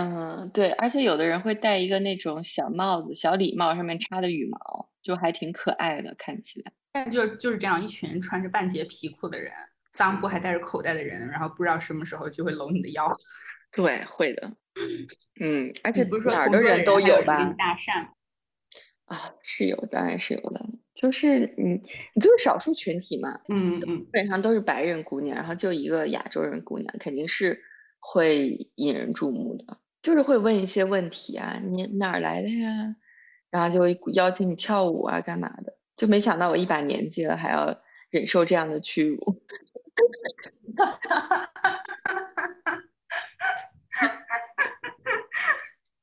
[0.00, 6.72] 嗯，对，而且有的人会戴一个那种小帽子，小礼帽，上面插的羽毛，就还挺可爱的，看起来。
[6.94, 9.52] 但就就是这样，一群穿着半截皮裤的人，
[9.96, 13.12] 裆部还带着口袋的人，然后不知道什么时候就会搂你的腰。
[13.72, 14.52] 对，会的。
[15.40, 17.52] 嗯，而且不是说哪儿的人都有吧？
[17.58, 18.06] 搭讪。
[19.06, 20.60] 啊，是有，当然是有的。
[20.94, 21.72] 就是你，
[22.14, 23.40] 你就是少数群体嘛。
[23.48, 23.98] 嗯嗯。
[23.98, 27.60] 基本上都是白人姑娘，然后就一个亚洲人姑娘，肯定是
[27.98, 29.78] 会引人注目的。
[30.00, 32.94] 就是会问一些问题啊，你哪儿来的呀？
[33.50, 35.73] 然后就邀请你跳舞啊，干嘛的？
[35.96, 39.18] 就没想到我一把年纪了，还要忍受这样的屈辱。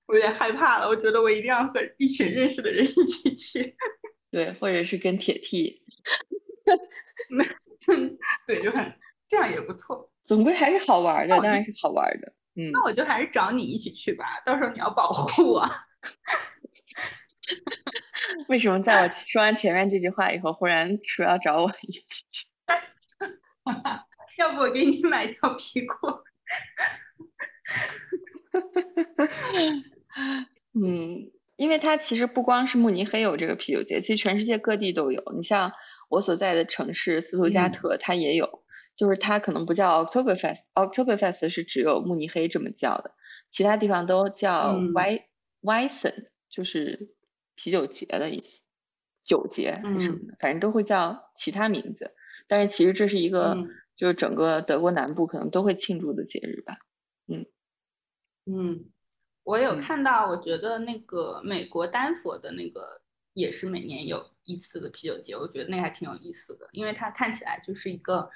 [0.08, 3.75] 我有点害怕了，我觉得我一定要和一群认识的人一起去。
[4.30, 5.84] 对，或者是跟铁 T。
[8.45, 8.93] 对，就很
[9.27, 10.12] 这样也不错。
[10.23, 12.34] 总归还是好玩的，当然是好玩的。
[12.56, 15.69] 嗯，那我就还是找你一起去吧，到时候你要保护我。
[18.47, 22.45] 为什么在我说完前面这句话以后，忽然说要找我一起去？
[24.37, 26.07] 要不我给你买条皮裤？
[30.73, 35.23] 嗯，因为它其实不光是慕尼黑有这个啤酒节，其实全世界各地都有。
[35.35, 35.71] 你像
[36.09, 38.61] 我所在的城市斯图加特，它也有。
[38.93, 43.15] 就是它可能不叫 Oktoberfest，Oktoberfest 是只有慕尼黑这么叫的，
[43.47, 45.27] 其他地方都叫 Y
[45.61, 47.09] Weissen，就是
[47.55, 48.63] 啤酒节的意思，
[49.23, 52.13] 酒节什么的，反正都会叫其他名字。
[52.47, 53.55] 但是其实这是一个，
[53.95, 56.77] 就是整个德国南部可能都会庆祝的节日吧。
[57.27, 57.45] 嗯
[58.45, 58.85] 嗯，
[59.43, 63.01] 我有看到，我觉得那个美国丹佛的那个
[63.33, 68.29] 也是每年有一次的啤酒节，我觉得那还挺有意思的，因为它看起来就是一个。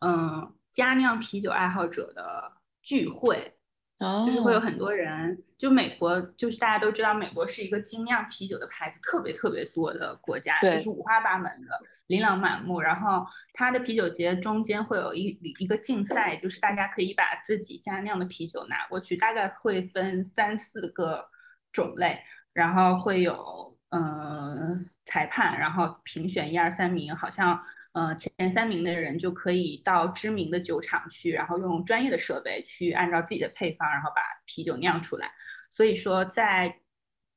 [0.00, 3.57] 嗯，佳酿啤酒爱好者的聚会，
[3.98, 5.42] 就是会有很多人。
[5.56, 12.80] 就美国，就是大家都知道，美国是一个精酿啤酒的牌子特别特别多的国家，就是五花八门的，琳琅满目。
[12.80, 21.28] 然后它的啤酒节中间会有一一个竞赛，就是大家可以把自己家酿的啤酒拿过去，大概会分三四个
[21.72, 22.20] 种类，
[22.52, 27.60] 然后会有嗯裁判，然后评选一二三名，好像。
[27.98, 35.32] 呃，前三名的人就可以到知名的酒厂去，然后用专业的设备去按照自己的配方，然后把啤酒酿出来。
[35.68, 36.78] 所以说，在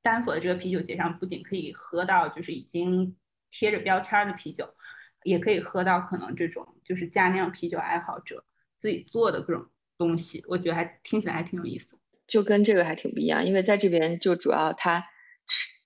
[0.04, 3.16] 丹佛的这个啤酒节上，不仅可以喝到就是已经
[3.50, 4.70] 贴着标签的啤酒，
[5.24, 8.46] 也可以喝到可能这种就是家酿啤酒爱好者
[8.78, 9.66] 自己做的各种
[9.98, 10.46] 东西。
[10.48, 11.98] 我觉得还听起来还挺有意思，
[12.28, 13.44] 就跟这个还挺不一样。
[13.44, 15.04] 因为在这边就主要它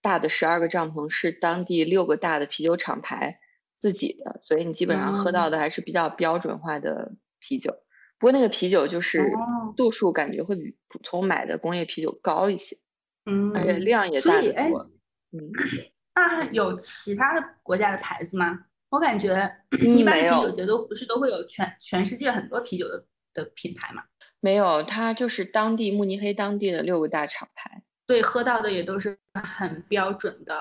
[0.01, 3.39] 大的十二个帐篷是当地六个大的啤酒厂牌。
[3.75, 7.71] 自己的，所以你基本上喝到的还是比较标准化的啤酒。
[8.17, 9.29] 不过那个啤酒就是
[9.75, 12.77] 度数感觉会比普通买的工业啤酒高一些，
[13.25, 14.89] 嗯，而且量也大得多。
[15.31, 15.51] 嗯，
[16.15, 18.57] 那有其他的国家的牌子吗？
[18.89, 24.03] 我感觉一般啤酒节都不是都会有全全世界很多啤酒的的品牌嘛？
[24.39, 27.83] 没有，它就是当地慕尼黑当地的六个大厂牌。
[28.07, 30.55] 对，喝到的也都是很标准的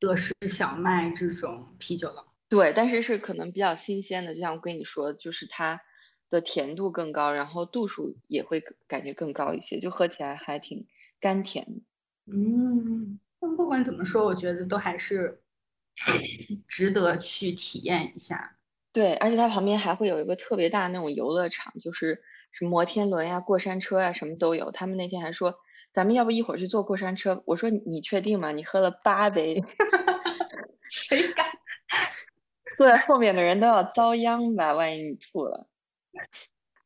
[0.00, 2.25] 德式小麦这种啤酒了。
[2.48, 5.80] 对，但是是可能比较新鲜的，就像我跟你说，就是它
[6.30, 10.86] 的甜度更高，然后度数也会感觉更高一些，就喝起来还挺
[11.20, 11.66] 甘甜。
[12.26, 15.40] 嗯，但不管怎么说，我觉得都还是
[16.68, 18.56] 值得去体验一下。
[18.92, 24.70] 对，而且它旁边还会有一个特别大的那种游乐场，就是什么摩天轮呀、过山车呀，什么都有。
[24.70, 25.54] 他们那天还说，
[25.92, 27.42] 咱们要不一会儿去坐过山车？
[27.44, 28.52] 我说你确定吗？
[28.52, 29.62] 你喝了八杯，
[30.88, 31.46] 谁敢？
[32.76, 34.74] 坐在后面的人都要遭殃吧？
[34.74, 35.66] 万一你吐了。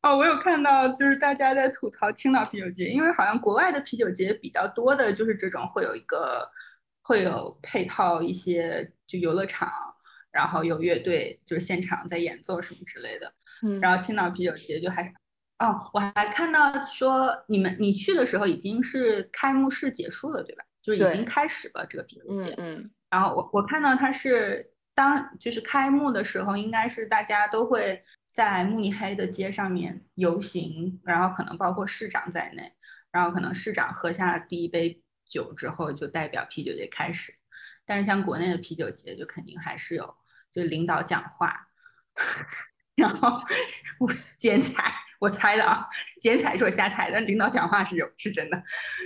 [0.01, 6.49] 哦，我有看到，就是大家在吐槽青岛啤酒节，因为好像国外的啤酒节比较多的，就是这种会有一个
[7.03, 9.69] 会有配套一些就游乐场，
[10.31, 13.31] 然后有乐队就是现场在演奏什么之类的。
[13.61, 13.79] 嗯。
[13.79, 15.03] 然后青岛啤酒节就还
[15.59, 20.63] 哦，我还看到说你们你去的时候已经是开幕式结束了，对吧？
[20.81, 22.55] 就是已经开始了这个啤酒节。
[22.57, 22.89] 嗯。
[23.11, 24.70] 然后我我看到它是。
[24.93, 32.73] 当就是开幕的时候，应该是大家都会在慕尼黑的街上面游行，然后可能包括市长在内，
[33.11, 37.33] 然后可能市长喝下第一杯酒之后，就代表啤酒节开始。
[37.85, 40.15] 但是像国内的啤酒节，就肯定还是有
[40.51, 41.67] 就领导讲话，
[42.95, 43.41] 然后
[43.99, 45.87] 我剪彩，我猜的啊，
[46.21, 48.63] 剪彩是我瞎猜的，领导讲话是有是真的。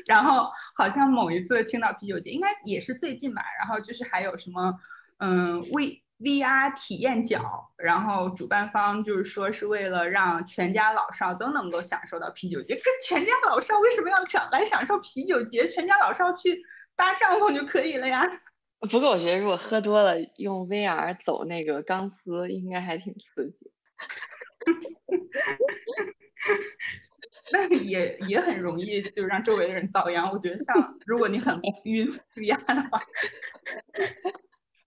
[0.07, 3.41] 然后好像某一次青岛啤酒节，应该也是最近吧。
[3.57, 4.73] 然后就是还有什么，
[5.19, 7.41] 嗯，V V R 体验角，
[7.77, 12.75] 然后主办方就是说是为了让全家老少都能够享受到啤酒节。
[12.75, 15.67] 可全家老少为什么要享来享受啤酒节？
[15.67, 16.61] 全家老少去
[16.95, 18.23] 搭帐篷就可以了呀。
[18.91, 23.71] 不过我觉得如果喝多了用 V R 走那个钢丝，应该还挺刺激。
[27.51, 30.31] 那也也很容易，就让周围的人遭殃。
[30.31, 33.01] 我觉得，像如果你很晕 VR 的话，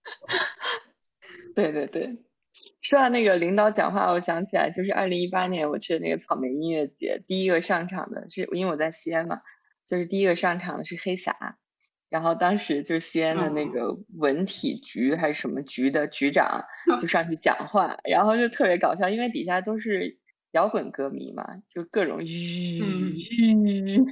[1.55, 2.17] 对对对。
[2.81, 9.39] 说到那个领导讲话，我想起来，就是二零一八年我去的那个草莓音乐节，第一个上场的是因为我在西安嘛，
[9.85, 11.57] 就是第一个上场的是黑撒。
[12.09, 16.59] 然后当时就是西安的那个文体局还是什么局的局长
[16.99, 20.17] 就上去讲话，然后就特别搞笑，因为底下都是
[20.53, 24.03] 摇滚歌迷嘛，就各种吁 吁，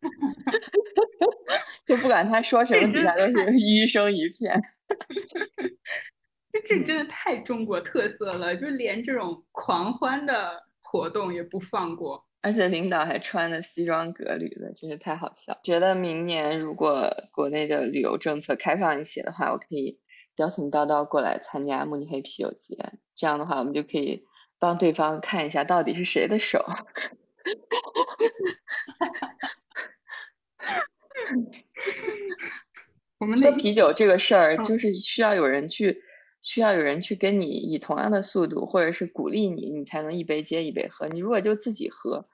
[1.86, 4.60] 就不管他说什么，底下都是嘘声一片。
[6.52, 12.24] 这这真的太中国特色了，就连这种狂欢的活动也不放过。
[12.42, 15.58] 而且领导还穿的西装革履的，真是太好笑。
[15.64, 19.98] 觉得明年如果国内的旅游政策开放一些的话，我可以
[20.36, 22.76] 邀请叨叨过来参加慕尼黑啤酒节。
[23.16, 24.24] 这样的话，我们就可以
[24.58, 26.64] 帮对方看一下到底是谁的手。
[33.18, 36.02] 我们喝啤酒这个事儿，就是需要有人去。
[36.42, 41.08] 需要有人去跟你以同样的速度，或者是鼓励你，你才能一杯接一杯喝。
[41.08, 42.24] 你如果就自己喝，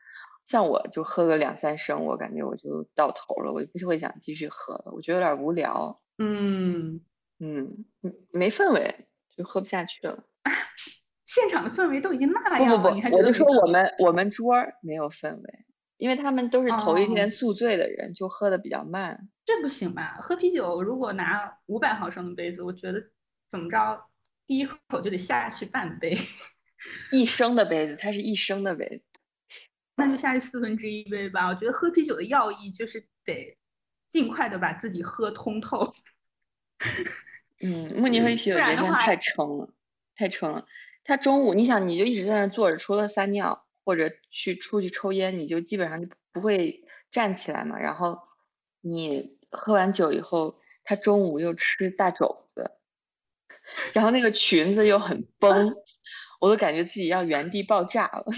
[0.45, 4.93] 像我就喝个两三升，我感觉我就到头了，我就不是会想继续喝了。
[4.93, 5.99] 我觉得有点无聊。
[6.19, 7.01] 嗯
[7.39, 7.87] 嗯，
[8.33, 10.23] 没氛围，就喝不下去了。
[11.25, 15.65] 现场的氛围都已经那样了，不不不，我就说我们我们桌没有氛围，
[16.03, 19.29] 因为他们都是头一天宿醉的人，就喝的比较慢。
[19.45, 20.17] 这不行吧？
[20.21, 23.01] 喝啤酒如果拿五百毫升的杯子，我觉得。
[23.53, 24.03] 怎么着，
[24.47, 26.17] 第一口就得下去半杯，
[27.13, 29.21] 一升的杯子，它是一升的杯子，
[29.97, 31.47] 那就下去四分之一杯吧。
[31.49, 33.59] 我觉得喝啤酒的要义就是得
[34.09, 35.93] 尽快的把自己喝通透。
[37.61, 39.69] 嗯，慕尼黑啤酒节真的太撑了，
[40.17, 40.65] 太撑了。
[41.05, 47.79] 他中午，你想，你就一直在那坐着，除了撒尿或者去出去抽烟，你就基本上就不会站起来嘛。
[47.79, 48.19] 然后
[48.81, 52.79] 你喝完酒以后，他中午又吃大肘子。
[53.93, 55.73] 然后那个裙子又很崩，
[56.41, 58.25] 我都感觉自己要原地爆炸了。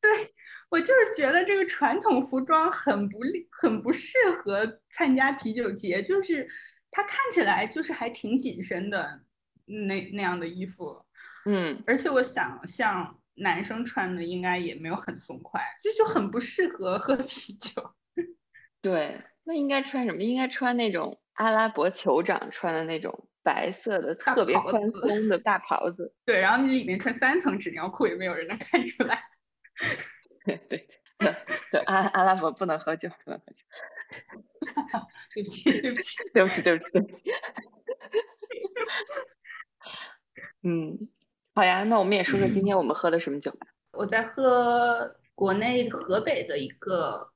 [0.00, 0.34] 对
[0.68, 3.18] 我就是觉得这个传统服装很不，
[3.50, 6.02] 很不适合参加啤酒节。
[6.02, 6.46] 就是
[6.90, 9.22] 它看起来就是还挺紧身的
[9.66, 11.04] 那那样的衣服，
[11.44, 17.94] 嗯，而且我想像男生穿的应该也没有很松快，就就很不适合喝啤酒。
[18.80, 19.20] 对。
[19.48, 20.20] 那应该穿什么？
[20.20, 26.12] 应该穿那种阿拉伯酋长穿的那种白色的特别宽松的大袍子。
[26.24, 29.22] 对，然后你里面穿三层纸尿裤，也没有人能看出来。
[30.44, 30.88] 对对
[31.70, 33.64] 对，阿阿拉伯不能喝酒，不能喝酒。
[35.32, 37.30] 对不起，对不起，对不起，对不起，对不起。
[40.62, 40.96] 嗯，
[41.54, 43.66] 好呀，那我们也说说今天我们喝的什么酒吧。
[43.92, 47.32] 我在喝国内河北的一个。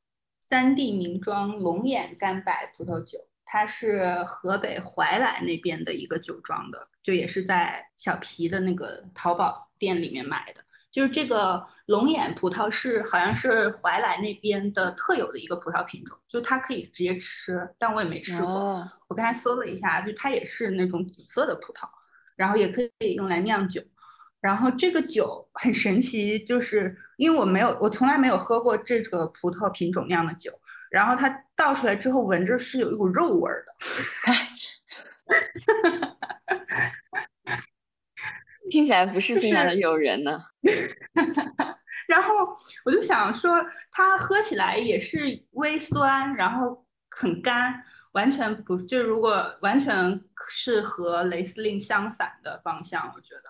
[0.51, 10.61] 三 D 名庄龙眼干白葡萄酒，它是河北怀来那边的一个酒庄的，就也是在小皮的那个淘宝店里面买的。
[10.91, 18.85] 就是这个龙眼葡萄是好像是怀来那边的特有的一个葡萄品种，就它可以直接吃，但我也没吃过。
[19.07, 21.89] 我刚才搜了一下，就它也是那种紫色的葡萄，
[22.41, 23.83] 然后也可以用来酿酒。
[24.41, 30.51] 然后这个酒很神奇，就是因为我没有，我从来没有喝过这个葡萄品种酿的酒。
[30.91, 33.75] 然后它倒出来之后，闻着是有一股肉味儿的，
[38.71, 40.41] 听起来不是非常的诱人呢。
[42.09, 53.43] 然后我就想说，它喝起来也是微酸，然后很干，完全不就如果完全是和雷司令相反的方向，我觉得。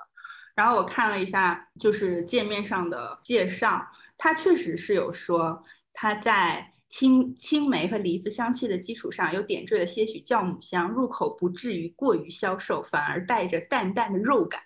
[0.54, 3.86] 然后我看了一下，就是界面上的介绍，
[4.18, 14.60] 它确实是有说它在青青梅和梨子香气的基础上，又点缀了些许酵母香，入口不至于过于消瘦，反而带着淡淡的肉感。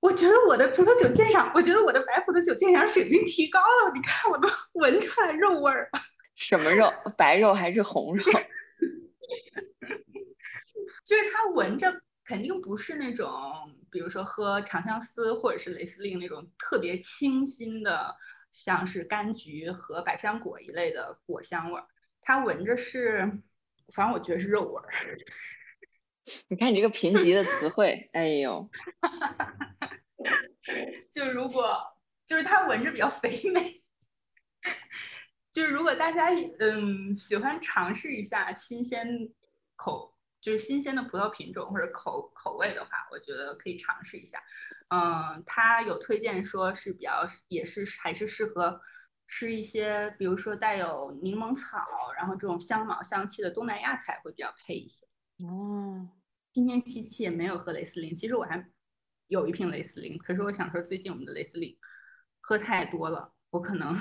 [0.00, 3.92] 我觉得我的葡萄酒鉴赏，我觉得我的白葡萄酒鉴赏水平提高了。
[3.94, 5.88] 你看，我都闻出来肉味儿。
[6.34, 6.92] 什么肉？
[7.16, 8.24] 白肉还是红肉？
[11.04, 13.30] 就是它闻着肯定不是那种，
[13.90, 18.14] 比如说喝长相思或者是雷司令那种特别清新的，
[18.50, 21.86] 像是柑橘和百香果一类的果香味儿。
[22.20, 23.20] 它闻着是，
[23.94, 25.18] 反正我觉得是肉味儿。
[26.48, 28.70] 你看你这个贫瘠的词汇，哎呦，
[31.10, 31.82] 就如果
[32.24, 33.82] 就是它闻着比较肥美，
[35.52, 39.06] 就是如果大家嗯喜欢尝试一下新鲜
[39.76, 44.42] 口，就是新鲜的葡萄品种或者口口味的话，我觉得可以尝试一下。
[44.88, 48.80] 嗯，它有推荐说是比较也是还是适合
[49.28, 51.78] 吃一些，比如说带有柠檬草，
[52.16, 55.06] 然后这种香茅香气的东南亚菜会比较配一些。
[55.46, 56.08] 哦，
[56.52, 58.66] 今天七七也没有喝雷司令，其实我还
[59.28, 61.76] 有一瓶雷司令，可是我想说最近我们的雷司令
[62.40, 63.96] 喝太多了，我可能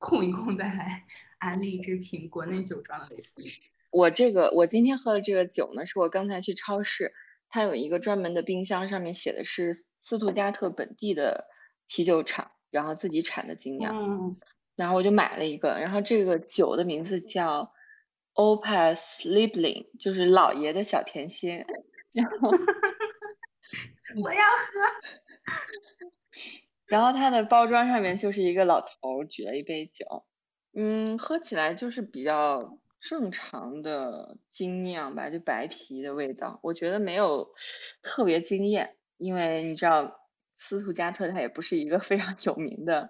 [0.00, 1.04] 空一控再来
[1.38, 3.48] 安利这瓶国内酒庄的雷司令。
[3.90, 7.12] 我这个我今天喝的这个酒呢，是我刚才去超市，
[7.48, 11.46] 它有一个专门的冰箱，上面写的是斯图加特本地的
[11.86, 14.36] 啤酒厂，然后自己产的精酿，嗯，
[14.74, 17.72] 然后我就买了一个，然后这个酒的名字叫
[18.34, 21.64] Opus Liebling，就是老爷的小甜心，
[22.14, 22.50] 然后
[24.22, 24.80] 我要喝。
[26.90, 30.24] 然后它的包装上面就是一个老头举了一杯酒，
[30.74, 37.48] 嗯，喝起来就是比较正常的精酿吧，就白啤的味道，我觉得没有
[38.02, 40.20] 特别惊艳，因为你知道
[40.54, 43.08] 斯图加特它也不是一个非常有名的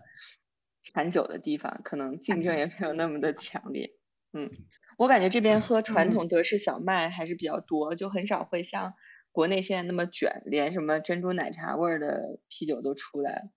[0.82, 3.90] 产酒的地方，可能竞争也没有那么的强烈。
[4.34, 4.50] 嗯，
[4.98, 8.92] 我感觉这边喝传统德式小麦还是比较多，就很少会像
[9.32, 13.50] 国内现在那么卷，连什么珍珠奶茶味儿的啤酒都出来了。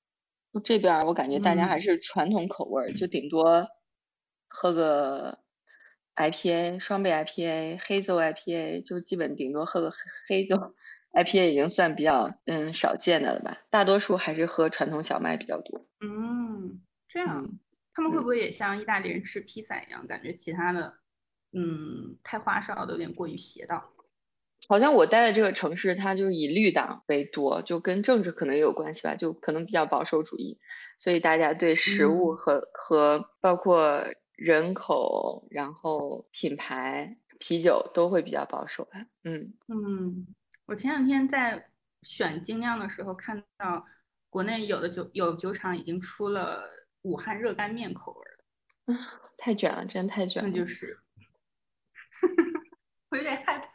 [0.53, 3.67] 就这边儿我感觉大家还是传统口味儿，就顶多
[4.47, 5.39] 喝个
[6.15, 9.97] IPA、双倍 IPA、黑酒 IPA，就基本顶多喝个黑
[10.27, 10.55] 黑酒
[11.13, 15.87] IPA 已经算比较嗯少见的了吧，大多数还是喝传统小麦比较多。
[16.01, 17.59] 嗯，这样，嗯
[17.95, 20.93] 他们会不会也像意大利人吃披萨一样，感觉其他的
[21.51, 23.92] 嗯太花哨的有点过于邪道？
[24.69, 30.57] 好像我待的这个城市，它就是以绿党为多，就跟政治可能也有关系吧，就可能比较保守主义，
[30.99, 34.05] 所以大家对食物嗯和、和包括
[34.35, 39.05] 人口，然后品牌、啤酒都会比较保守吧。
[39.23, 40.27] 嗯，嗯，
[40.65, 41.69] 我前两天在
[42.01, 43.85] 选精酿的时候看到，
[44.29, 46.63] 国内有的酒有酒厂已经出了
[47.01, 48.99] 武汉热干面口味儿啊，
[49.37, 50.49] 太卷了，真的太卷了。
[50.49, 50.97] 那就是
[53.11, 53.72] 我有点害怕。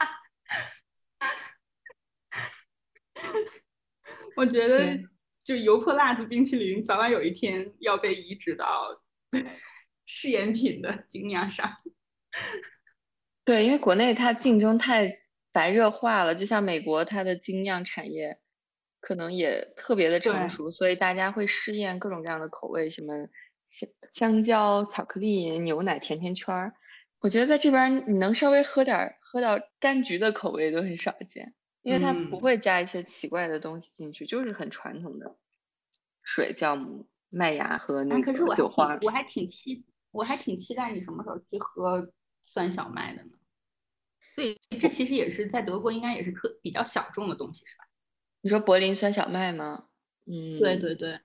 [4.36, 4.98] 我觉得
[5.44, 9.00] 就油泼辣子冰淇淋早晚有一天要被移植到
[10.06, 11.70] 试验品的精酿上。
[13.44, 15.20] 对，因为国内它竞争太
[15.52, 18.38] 白热化了，就像美国，它的精酿产业
[19.00, 23.14] 可能也特别的成熟，所以大家会试验各种各样的口味，什么
[23.64, 26.74] 香香蕉、巧克力、牛奶、甜甜圈儿。
[27.20, 35.36] 我觉得在这边你能稍微喝点喝到柑橘的口味都很少见，因为它不嗯会加一些奇怪的东西进去，就是很传统的
[36.22, 38.96] 水酵母、麦芽和那个酒花。
[38.96, 42.12] 挺我还挺期我还挺期待你什么时候去喝
[42.42, 43.30] 酸小麦的呢？
[44.34, 47.84] 所以这其实也是在德国应该也是特比较小众的东西，是吧？
[48.40, 49.88] 你说柏林酸小麦吗？
[50.26, 51.20] 嗯，对对对，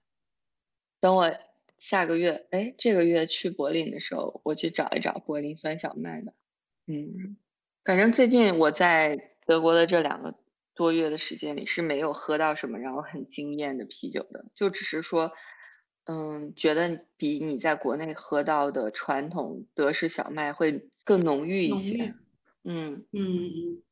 [0.99, 1.31] 等我
[1.77, 6.33] 下个月，哎，这个月去柏林的时候，我去找一找柏林酸小麦的。
[6.87, 7.37] 嗯，
[7.83, 10.33] 反正最近我在德国的这两个
[10.75, 15.31] 多月的时间里是没有喝到什么让我很惊艳的啤酒的，就只是说，
[16.05, 21.95] 嗯，觉得比你在国内喝到的传统德式小麦会更浓郁一些。
[21.97, 22.13] 郁
[22.63, 23.83] 嗯，嗯，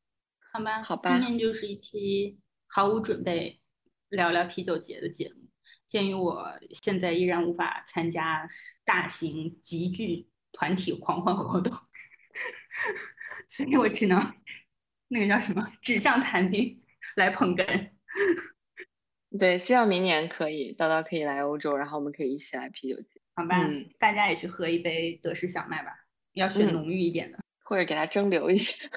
[0.52, 3.60] 好吧，好吧今天就是一期毫无准备
[4.08, 5.48] 聊聊啤酒节的节目。
[5.86, 8.48] 鉴于我现在依然无法参加
[8.82, 11.70] 大型集聚团体狂欢活动，
[13.46, 14.18] 所以我只能
[15.12, 16.80] 那个叫什么纸上谈兵
[17.16, 17.90] 来捧哏。
[19.38, 25.90] 对，希望明年可以，叨叨可以来欧洲，然后我们可以一起来啤酒节，好吧，嗯大家也去喝一杯德式小麦吧，
[26.32, 27.38] 要选嗯浓郁一点的。
[27.64, 28.74] 或者给它蒸馏一下。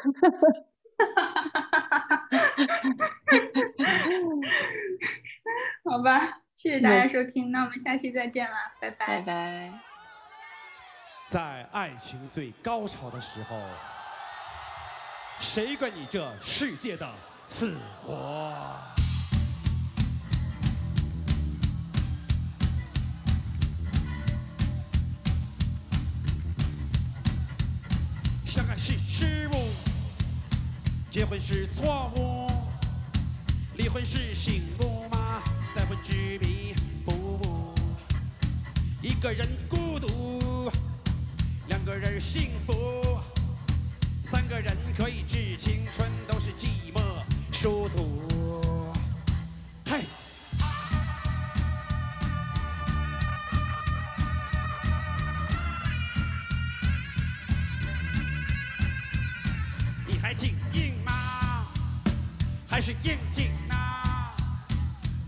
[5.86, 9.72] 好吧，谢谢大家嗯收听，那我们下期再见啦，拜拜拜拜。
[11.28, 13.58] 在爱情最高潮的时候，
[15.40, 17.08] 谁管你这世界的？
[17.48, 18.78] 死活？
[28.44, 29.68] 相爱是失误，
[31.12, 32.50] 结婚是错误，
[33.76, 35.44] 离婚是幸福吗？
[35.76, 36.74] 再婚执迷
[37.06, 37.76] 不悟，
[39.02, 40.72] 一个人孤独，
[41.68, 42.74] 两个人幸福，
[44.26, 47.00] 三个人可以致青春，都是寂寞
[47.52, 48.92] 殊途。
[49.86, 50.02] 嘿。
[60.08, 61.68] 你还挺硬吗？
[62.68, 63.76] 还是硬挺呢？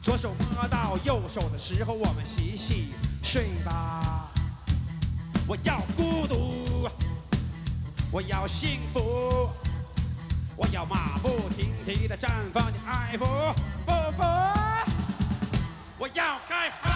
[0.02, 4.28] 左手摸到右手的时候，我们洗洗睡吧。
[5.48, 6.90] 我要孤独，
[8.18, 9.48] 我要幸福，
[10.56, 13.54] 我要马不停蹄的绽放你爱抚，
[13.86, 14.24] 不不，
[16.00, 16.90] 我要开花，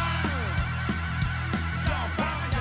[1.86, 2.58] 要发芽，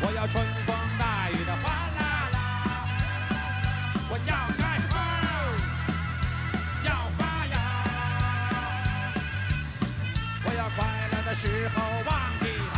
[0.00, 2.36] 我要春风大雨的哗啦啦，
[4.10, 4.92] 我要开花，
[6.82, 7.54] 要发芽，
[10.42, 10.76] 我要快
[11.12, 12.10] 乐的时候忘
[12.40, 12.76] 记它。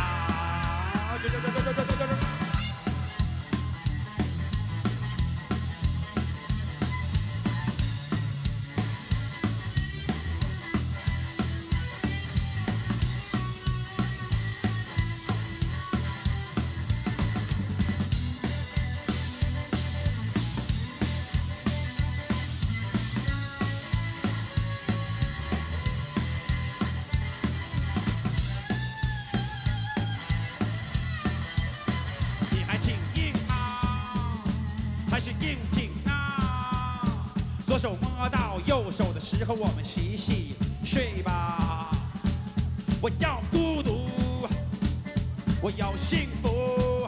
[45.63, 47.07] 我要幸福，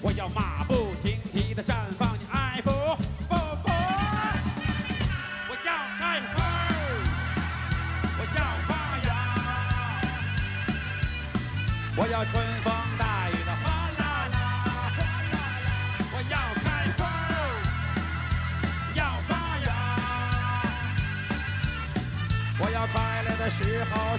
[0.00, 2.96] 我要马不停蹄地绽放你爱抚，
[3.28, 3.68] 不不，
[5.46, 6.40] 我要开花，
[8.16, 8.70] 我要发
[9.06, 9.08] 芽。
[11.96, 12.32] 我要春
[12.64, 14.02] 风大雨的哗啦
[14.32, 14.34] 啦，
[14.96, 14.98] 哗
[15.30, 15.36] 啦
[15.66, 15.68] 啦
[16.14, 17.00] 我要开花，
[18.94, 19.30] 要发
[19.66, 19.68] 芽，
[22.58, 24.16] 我要快乐的时候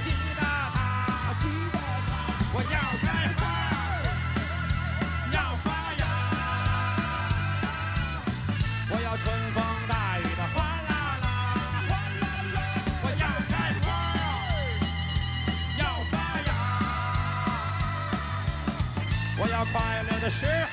[19.65, 20.70] down by Amanda Shear.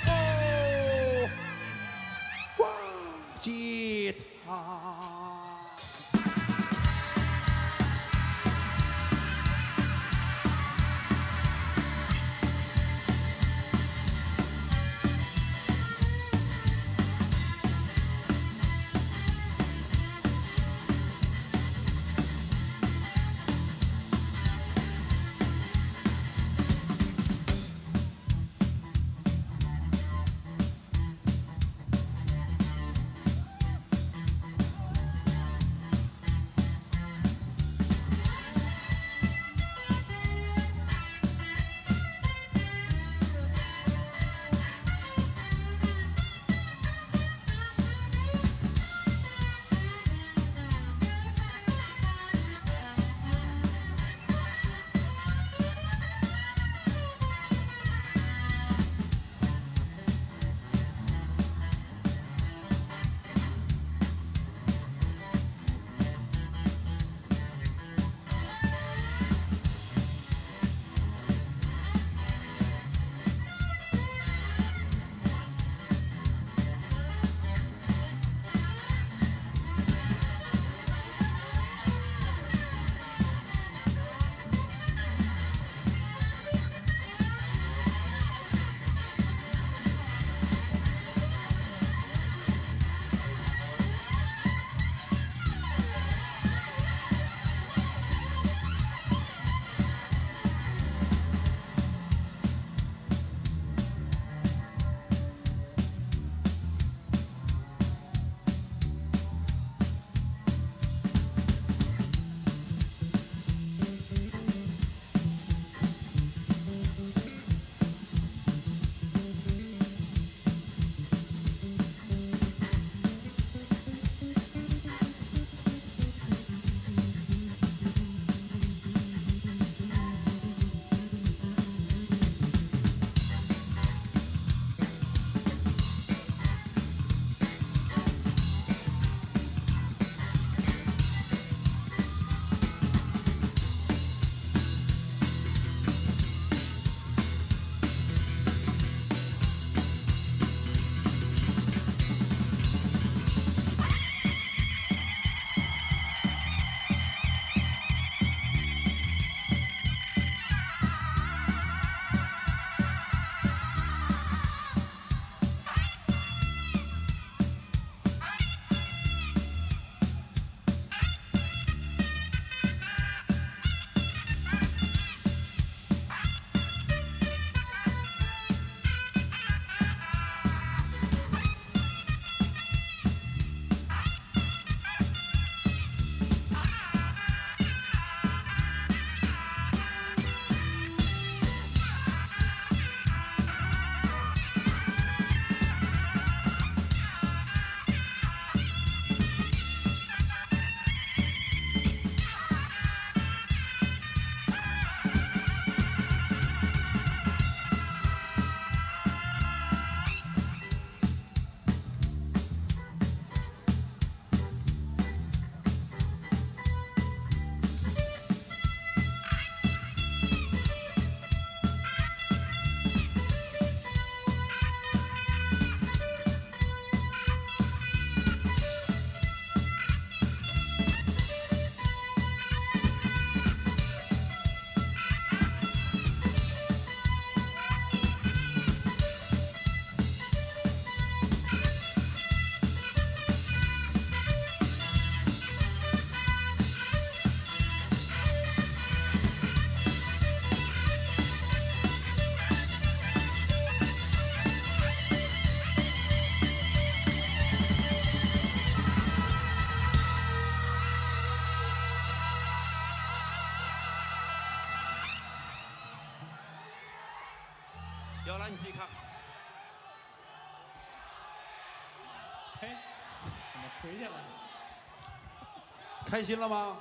[276.10, 276.76] 开心了吗？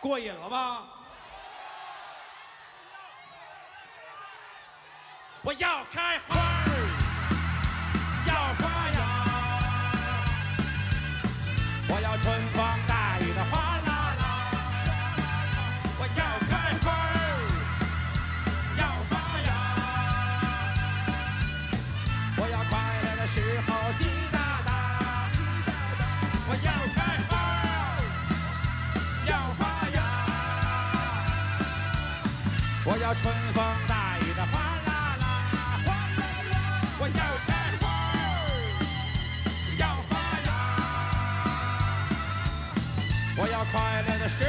[0.00, 0.84] 过瘾了吗？
[5.42, 6.34] 我要开花
[33.14, 35.24] 春风带雨的哗啦啦，
[35.84, 35.88] 哗
[36.18, 36.54] 啦啦。
[36.98, 37.50] 我要开
[37.80, 37.84] 花，
[39.78, 40.12] 要发
[40.46, 40.48] 芽，
[43.38, 44.48] 我要快乐的时候